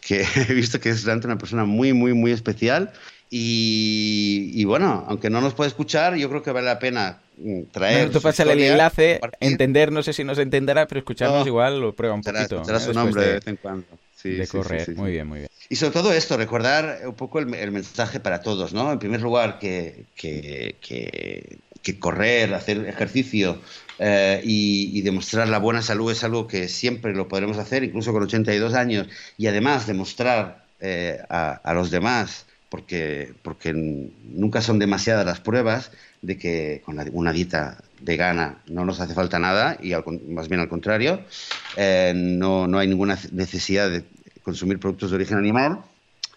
que, 0.00 0.24
he 0.48 0.54
visto 0.54 0.78
que 0.78 0.90
es 0.90 1.04
realmente 1.04 1.26
una 1.26 1.38
persona 1.38 1.64
muy, 1.64 1.92
muy, 1.92 2.12
muy 2.12 2.32
especial. 2.32 2.92
Y, 3.34 4.50
y, 4.52 4.64
bueno, 4.64 5.06
aunque 5.08 5.30
no 5.30 5.40
nos 5.40 5.54
puede 5.54 5.68
escuchar, 5.68 6.16
yo 6.16 6.28
creo 6.28 6.42
que 6.42 6.52
vale 6.52 6.66
la 6.66 6.78
pena 6.78 7.18
mm, 7.38 7.62
traer. 7.72 8.10
tú 8.10 8.20
pásale 8.20 8.52
el 8.52 8.62
enlace, 8.62 9.20
entender, 9.40 9.90
no 9.90 10.02
sé 10.02 10.12
si 10.12 10.22
nos 10.22 10.36
entenderá, 10.36 10.86
pero 10.86 10.98
escucharnos 10.98 11.46
igual 11.46 11.80
lo 11.80 11.94
prueba 11.94 12.14
un 12.14 12.22
poquito. 12.22 12.62
Será, 12.62 12.76
¿eh? 12.76 12.80
su 12.80 12.92
nombre 12.92 13.24
de 13.24 13.32
vez 13.32 13.46
en 13.46 13.56
cuando 13.56 13.86
de 14.22 14.46
correr. 14.46 14.96
muy 14.96 15.12
bien, 15.12 15.26
muy 15.26 15.38
bien. 15.40 15.50
Y 15.68 15.76
sobre 15.76 15.92
todo 15.92 16.12
esto, 16.12 16.36
recordar 16.36 17.00
un 17.06 17.14
poco 17.14 17.38
el, 17.38 17.46
mensaje 17.46 18.20
para 18.20 18.42
todos, 18.42 18.72
¿no? 18.72 18.92
En 18.92 18.98
primer 18.98 19.20
lugar, 19.20 19.58
que, 19.58 20.04
que, 20.14 20.76
que, 21.82 21.98
correr, 21.98 22.54
hacer 22.54 22.86
ejercicio 22.86 23.58
eh, 23.98 24.40
y, 24.44 25.00
demostrar 25.02 25.48
la 25.48 25.58
buena 25.58 25.82
salud 25.82 26.12
es 26.12 26.24
algo 26.24 26.46
que 26.46 26.68
siempre 26.68 27.14
lo 27.14 27.28
podremos 27.28 27.58
hacer, 27.58 27.84
incluso 27.84 28.12
con 28.12 28.22
82 28.22 28.74
años, 28.74 29.08
y 29.38 29.46
además 29.46 29.86
demostrar 29.86 30.64
eh, 30.80 31.18
a, 31.28 31.72
los 31.74 31.90
demás, 31.90 32.46
porque, 32.72 33.34
porque 33.42 33.74
nunca 33.74 34.62
son 34.62 34.78
demasiadas 34.78 35.26
las 35.26 35.40
pruebas 35.40 35.90
de 36.22 36.38
que 36.38 36.80
con 36.86 36.98
una 37.12 37.30
dieta 37.30 37.84
vegana 38.00 38.62
no 38.66 38.86
nos 38.86 38.98
hace 38.98 39.12
falta 39.12 39.38
nada 39.38 39.76
y 39.82 39.92
más 40.30 40.48
bien 40.48 40.58
al 40.58 40.70
contrario, 40.70 41.20
eh, 41.76 42.14
no, 42.16 42.66
no 42.66 42.78
hay 42.78 42.88
ninguna 42.88 43.18
necesidad 43.30 43.90
de 43.90 44.04
consumir 44.42 44.80
productos 44.80 45.10
de 45.10 45.16
origen 45.16 45.36
animal. 45.36 45.82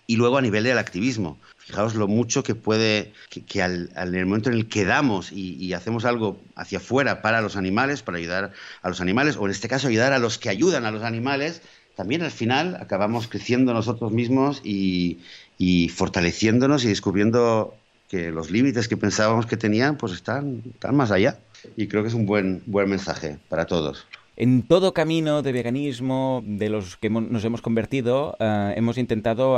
Y 0.07 0.17
luego 0.17 0.37
a 0.37 0.41
nivel 0.41 0.65
del 0.65 0.77
activismo, 0.77 1.39
fijaos 1.57 1.95
lo 1.95 2.09
mucho 2.09 2.43
que 2.43 2.53
puede, 2.53 3.13
que, 3.47 3.63
al, 3.63 3.89
en 3.95 4.13
el 4.13 4.25
momento 4.25 4.49
en 4.49 4.57
el 4.57 4.67
que 4.67 4.83
damos 4.83 5.31
y, 5.31 5.71
hacemos 5.71 6.03
algo 6.03 6.37
hacia 6.57 6.79
afuera 6.79 7.21
para 7.21 7.41
los 7.41 7.55
animales, 7.55 8.03
para 8.03 8.17
ayudar 8.17 8.51
a 8.81 8.89
los 8.89 8.99
animales, 8.99 9.37
o 9.37 9.45
en 9.45 9.51
este 9.51 9.69
caso 9.69 9.87
ayudar 9.87 10.11
a 10.11 10.19
los 10.19 10.37
que 10.37 10.49
ayudan 10.49 10.85
a 10.85 10.91
los 10.91 11.01
animales, 11.01 11.61
también 11.95 12.23
al 12.23 12.31
final 12.31 12.77
acabamos 12.81 13.27
creciendo 13.27 13.73
nosotros 13.73 14.11
mismos 14.11 14.61
y, 14.63 15.19
y 15.57 15.89
fortaleciéndonos 15.89 16.83
y 16.85 16.89
descubriendo 16.89 17.73
que 18.09 18.31
los 18.31 18.51
límites 18.51 18.87
que 18.87 18.97
pensábamos 18.97 19.45
que 19.45 19.57
tenían 19.57 19.97
pues 19.97 20.13
están, 20.13 20.61
están 20.73 20.95
más 20.95 21.11
allá. 21.11 21.39
Y 21.75 21.87
creo 21.87 22.03
que 22.03 22.09
es 22.09 22.13
un 22.13 22.25
buen, 22.25 22.61
buen 22.65 22.89
mensaje 22.89 23.37
para 23.49 23.65
todos. 23.65 24.05
En 24.37 24.63
todo 24.63 24.93
camino 24.93 25.41
de 25.43 25.53
veganismo 25.53 26.43
de 26.45 26.67
los 26.67 26.97
que 26.97 27.09
nos 27.09 27.45
hemos 27.45 27.61
convertido, 27.61 28.35
eh, 28.39 28.73
hemos 28.75 28.97
intentado 28.97 29.55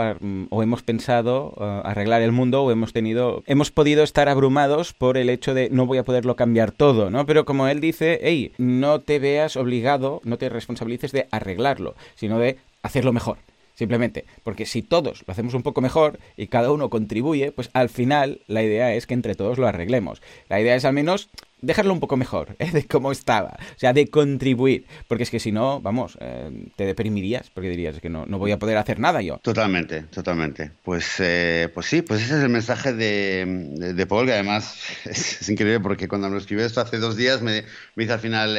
o 0.49 0.63
hemos 0.63 0.83
pensado 0.83 1.55
eh, 1.60 1.81
arreglar 1.83 2.21
el 2.21 2.31
mundo 2.31 2.63
o 2.63 2.71
hemos 2.71 2.93
tenido, 2.93 3.41
hemos 3.47 3.71
podido 3.71 4.03
estar 4.03 4.29
abrumados 4.29 4.93
por 4.93 5.17
el 5.17 5.31
hecho 5.31 5.55
de 5.55 5.71
no 5.71 5.88
voy 5.88 5.97
a 5.97 6.05
poderlo 6.05 6.36
cambiar 6.36 6.71
todo, 6.71 7.10
¿no? 7.10 7.25
Pero 7.25 7.43
como 7.43 7.67
él 7.67 7.81
dice, 7.81 8.19
hey, 8.21 8.51
no 8.60 9.01
te 9.01 9.17
veas 9.17 9.57
obligado, 9.57 10.21
no 10.23 10.38
te 10.38 10.47
responsabilices 10.47 11.12
de 11.12 11.27
arreglarlo, 11.31 11.95
sino 12.13 12.38
de 12.38 12.57
hacerlo 12.83 13.13
mejor. 13.13 13.39
Simplemente, 13.78 14.26
porque 14.42 14.66
si 14.66 14.82
todos 14.82 15.24
lo 15.28 15.32
hacemos 15.32 15.54
un 15.54 15.62
poco 15.62 15.82
mejor 15.82 16.18
y 16.36 16.48
cada 16.48 16.72
uno 16.72 16.90
contribuye, 16.90 17.52
pues 17.52 17.70
al 17.74 17.90
final 17.90 18.42
la 18.48 18.63
idea 18.63 18.96
es 18.96 19.06
que 19.06 19.13
entre 19.13 19.36
todos 19.36 19.60
lo 19.60 19.68
arreglemos. 19.68 20.20
La 20.50 20.60
idea 20.60 20.76
es 20.76 20.84
al 20.84 20.94
menos 20.94 21.30
dejarlo 21.62 21.94
un 21.94 22.00
poco 22.00 22.18
mejor 22.18 22.56
¿eh? 22.58 22.72
de 22.72 22.88
cómo 22.88 23.12
estaba, 23.12 23.58
o 23.76 23.80
sea, 23.80 23.94
de 23.94 24.08
contribuir, 24.08 24.88
porque 25.08 25.24
es 25.24 25.30
que 25.30 25.40
si 25.40 25.52
no, 25.52 25.80
vamos, 25.80 26.18
eh, 26.22 26.70
te 26.76 26.88
deprimirías, 26.88 27.52
porque 27.52 27.70
dirías 27.70 28.00
que 28.00 28.10
no, 28.10 28.26
no 28.26 28.40
voy 28.40 28.52
a 28.52 28.58
poder 28.58 28.78
hacer 28.78 29.00
nada 29.00 29.22
yo. 29.22 29.38
Totalmente, 29.44 30.04
totalmente. 30.04 30.72
Pues, 30.84 31.16
eh, 31.20 31.70
pues 31.72 31.86
sí, 31.86 32.02
pues 32.02 32.24
ese 32.24 32.38
es 32.38 32.44
el 32.44 32.50
mensaje 32.50 32.94
de, 32.94 33.94
de, 33.94 34.06
Paul, 34.08 34.26
que 34.26 34.34
además 34.34 34.76
es, 35.06 35.48
increíble 35.50 35.82
porque 35.82 36.08
cuando 36.08 36.30
me 36.30 36.40
escribió 36.40 36.66
esto 36.66 36.82
hace 36.82 36.98
dos 36.98 37.16
días 37.16 37.44
me, 37.44 37.63
me 37.94 38.04
dice 38.04 38.13
al 38.13 38.20
final 38.20 38.58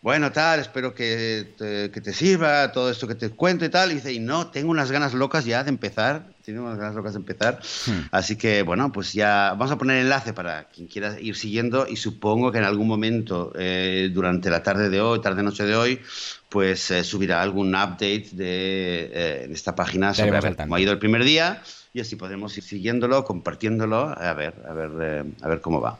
bueno, 0.00 0.30
tal, 0.30 0.60
espero 0.60 0.94
que 0.94 1.54
te, 1.58 1.90
que 1.90 2.00
te, 2.00 2.12
sirva 2.12 2.70
todo 2.70 2.88
esto 2.88 3.08
que 3.08 3.16
te 3.16 3.30
cuento 3.30 3.64
y 3.64 3.68
tal. 3.68 3.90
Y 3.90 3.96
dice, 3.96 4.12
y 4.12 4.20
no, 4.20 4.48
tengo 4.48 4.70
unas 4.70 4.92
ganas 4.92 5.12
locas 5.12 5.44
ya 5.44 5.64
de 5.64 5.70
empezar. 5.70 6.28
Tengo 6.44 6.62
unas 6.62 6.78
ganas 6.78 6.94
locas 6.94 7.14
de 7.14 7.18
empezar. 7.18 7.60
Hmm. 7.86 8.06
Así 8.12 8.36
que, 8.36 8.62
bueno, 8.62 8.92
pues 8.92 9.12
ya 9.12 9.50
vamos 9.58 9.72
a 9.72 9.78
poner 9.78 9.98
enlace 9.98 10.32
para 10.32 10.68
quien 10.68 10.86
quiera 10.86 11.18
ir 11.20 11.34
siguiendo. 11.34 11.86
Y 11.88 11.96
supongo 11.96 12.52
que 12.52 12.58
en 12.58 12.64
algún 12.64 12.86
momento, 12.86 13.52
eh, 13.56 14.10
durante 14.12 14.50
la 14.50 14.62
tarde 14.62 14.88
de 14.88 15.00
hoy, 15.00 15.20
tarde-noche 15.20 15.64
de 15.64 15.74
hoy, 15.74 16.00
pues 16.48 16.90
eh, 16.90 17.04
subirá 17.04 17.42
algún 17.42 17.74
update 17.74 18.28
de, 18.32 19.10
eh, 19.12 19.48
esta 19.50 19.74
página 19.74 20.14
sobre 20.14 20.40
cómo 20.56 20.74
ha 20.74 20.80
ido 20.80 20.92
el 20.92 20.98
primer 20.98 21.24
día 21.24 21.62
y 21.92 22.00
así 22.00 22.16
podemos 22.16 22.56
ir 22.56 22.64
siguiéndolo, 22.64 23.24
compartiéndolo, 23.24 24.14
a 24.16 24.32
ver, 24.34 24.54
a 24.68 24.72
ver, 24.72 24.90
eh, 25.00 25.24
a 25.40 25.48
ver 25.48 25.60
cómo 25.60 25.80
va. 25.80 25.98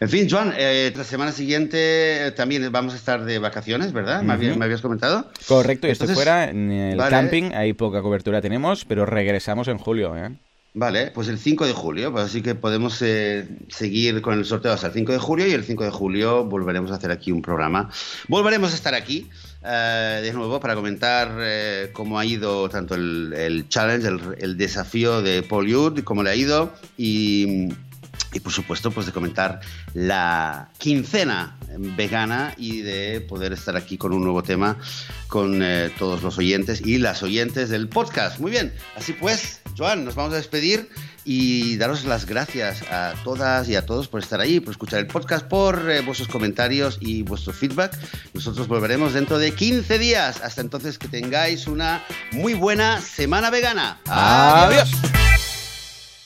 En 0.00 0.08
fin, 0.08 0.28
Joan, 0.30 0.52
eh, 0.56 0.92
la 0.96 1.04
semana 1.04 1.32
siguiente 1.32 2.32
también 2.36 2.70
vamos 2.72 2.94
a 2.94 2.96
estar 2.96 3.24
de 3.24 3.38
vacaciones, 3.38 3.92
¿verdad? 3.92 4.22
¿Me, 4.22 4.32
habías, 4.32 4.80
comentado? 4.80 5.30
Correcto, 5.46 5.86
y 5.86 5.90
esto 5.90 6.06
fuera 6.08 6.50
en 6.50 6.70
el 6.70 6.98
camping, 6.98 7.52
hay 7.54 7.72
poca 7.74 8.02
cobertura 8.02 8.40
tenemos, 8.40 8.84
pero 8.84 9.06
regresamos 9.06 9.68
en 9.68 9.78
julio, 9.78 10.16
¿eh? 10.16 10.30
Vale, 10.78 11.10
pues 11.10 11.28
el 11.28 11.38
5 11.38 11.64
de 11.66 11.72
julio, 11.72 12.12
pues 12.12 12.24
así 12.24 12.42
que 12.42 12.54
podemos 12.54 13.00
eh, 13.00 13.48
seguir 13.68 14.20
con 14.20 14.38
el 14.38 14.44
sorteo 14.44 14.72
hasta 14.72 14.88
el 14.88 14.92
5 14.92 15.12
de 15.12 15.18
julio 15.18 15.46
y 15.46 15.52
el 15.52 15.64
5 15.64 15.84
de 15.84 15.90
julio 15.90 16.44
volveremos 16.44 16.90
a 16.90 16.96
hacer 16.96 17.10
aquí 17.10 17.32
un 17.32 17.40
programa. 17.40 17.88
Volveremos 18.28 18.72
a 18.72 18.74
estar 18.74 18.94
aquí 18.94 19.26
eh, 19.66 20.20
de 20.22 20.32
nuevo 20.32 20.60
para 20.60 20.74
comentar 20.74 21.36
eh, 21.40 21.90
cómo 21.92 22.18
ha 22.18 22.24
ido 22.24 22.68
tanto 22.68 22.94
el, 22.94 23.66
challenge, 23.68 24.08
el, 24.38 24.56
desafío 24.56 25.22
de 25.22 25.42
Paul 25.42 26.02
cómo 26.04 26.22
le 26.22 26.30
ha 26.30 26.34
ido 26.36 26.72
y, 26.96 27.68
y 28.36 28.40
por 28.40 28.52
supuesto 28.52 28.90
pues 28.90 29.06
de 29.06 29.12
comentar 29.12 29.60
la 29.94 30.70
quincena 30.78 31.56
vegana 31.78 32.54
y 32.56 32.82
de 32.82 33.20
poder 33.20 33.52
estar 33.52 33.76
aquí 33.76 33.96
con 33.96 34.12
un 34.12 34.22
nuevo 34.22 34.42
tema 34.42 34.76
con 35.28 35.62
todos 35.98 36.22
los 36.22 36.38
oyentes 36.38 36.80
y 36.84 36.98
las 36.98 37.22
oyentes 37.22 37.68
del 37.68 37.88
podcast. 37.88 38.38
Muy 38.38 38.50
bien, 38.50 38.72
así 38.94 39.12
pues 39.12 39.60
Joan, 39.76 40.04
nos 40.04 40.14
vamos 40.14 40.32
a 40.34 40.36
despedir 40.36 40.88
y 41.26 41.76
daros 41.76 42.04
las 42.04 42.24
gracias 42.24 42.82
a 42.90 43.14
todas 43.24 43.68
y 43.68 43.74
a 43.74 43.84
todos 43.84 44.06
por 44.06 44.20
estar 44.20 44.40
ahí, 44.40 44.60
por 44.60 44.70
escuchar 44.70 45.00
el 45.00 45.08
podcast, 45.08 45.46
por 45.46 45.90
eh, 45.90 46.00
vuestros 46.00 46.28
comentarios 46.28 46.98
y 47.00 47.22
vuestro 47.22 47.52
feedback. 47.52 47.98
Nosotros 48.32 48.68
volveremos 48.68 49.12
dentro 49.12 49.38
de 49.38 49.52
15 49.52 49.98
días. 49.98 50.40
Hasta 50.42 50.60
entonces 50.60 50.98
que 50.98 51.08
tengáis 51.08 51.66
una 51.66 52.04
muy 52.30 52.54
buena 52.54 53.00
semana 53.00 53.50
vegana. 53.50 53.98
Adiós. 54.06 54.90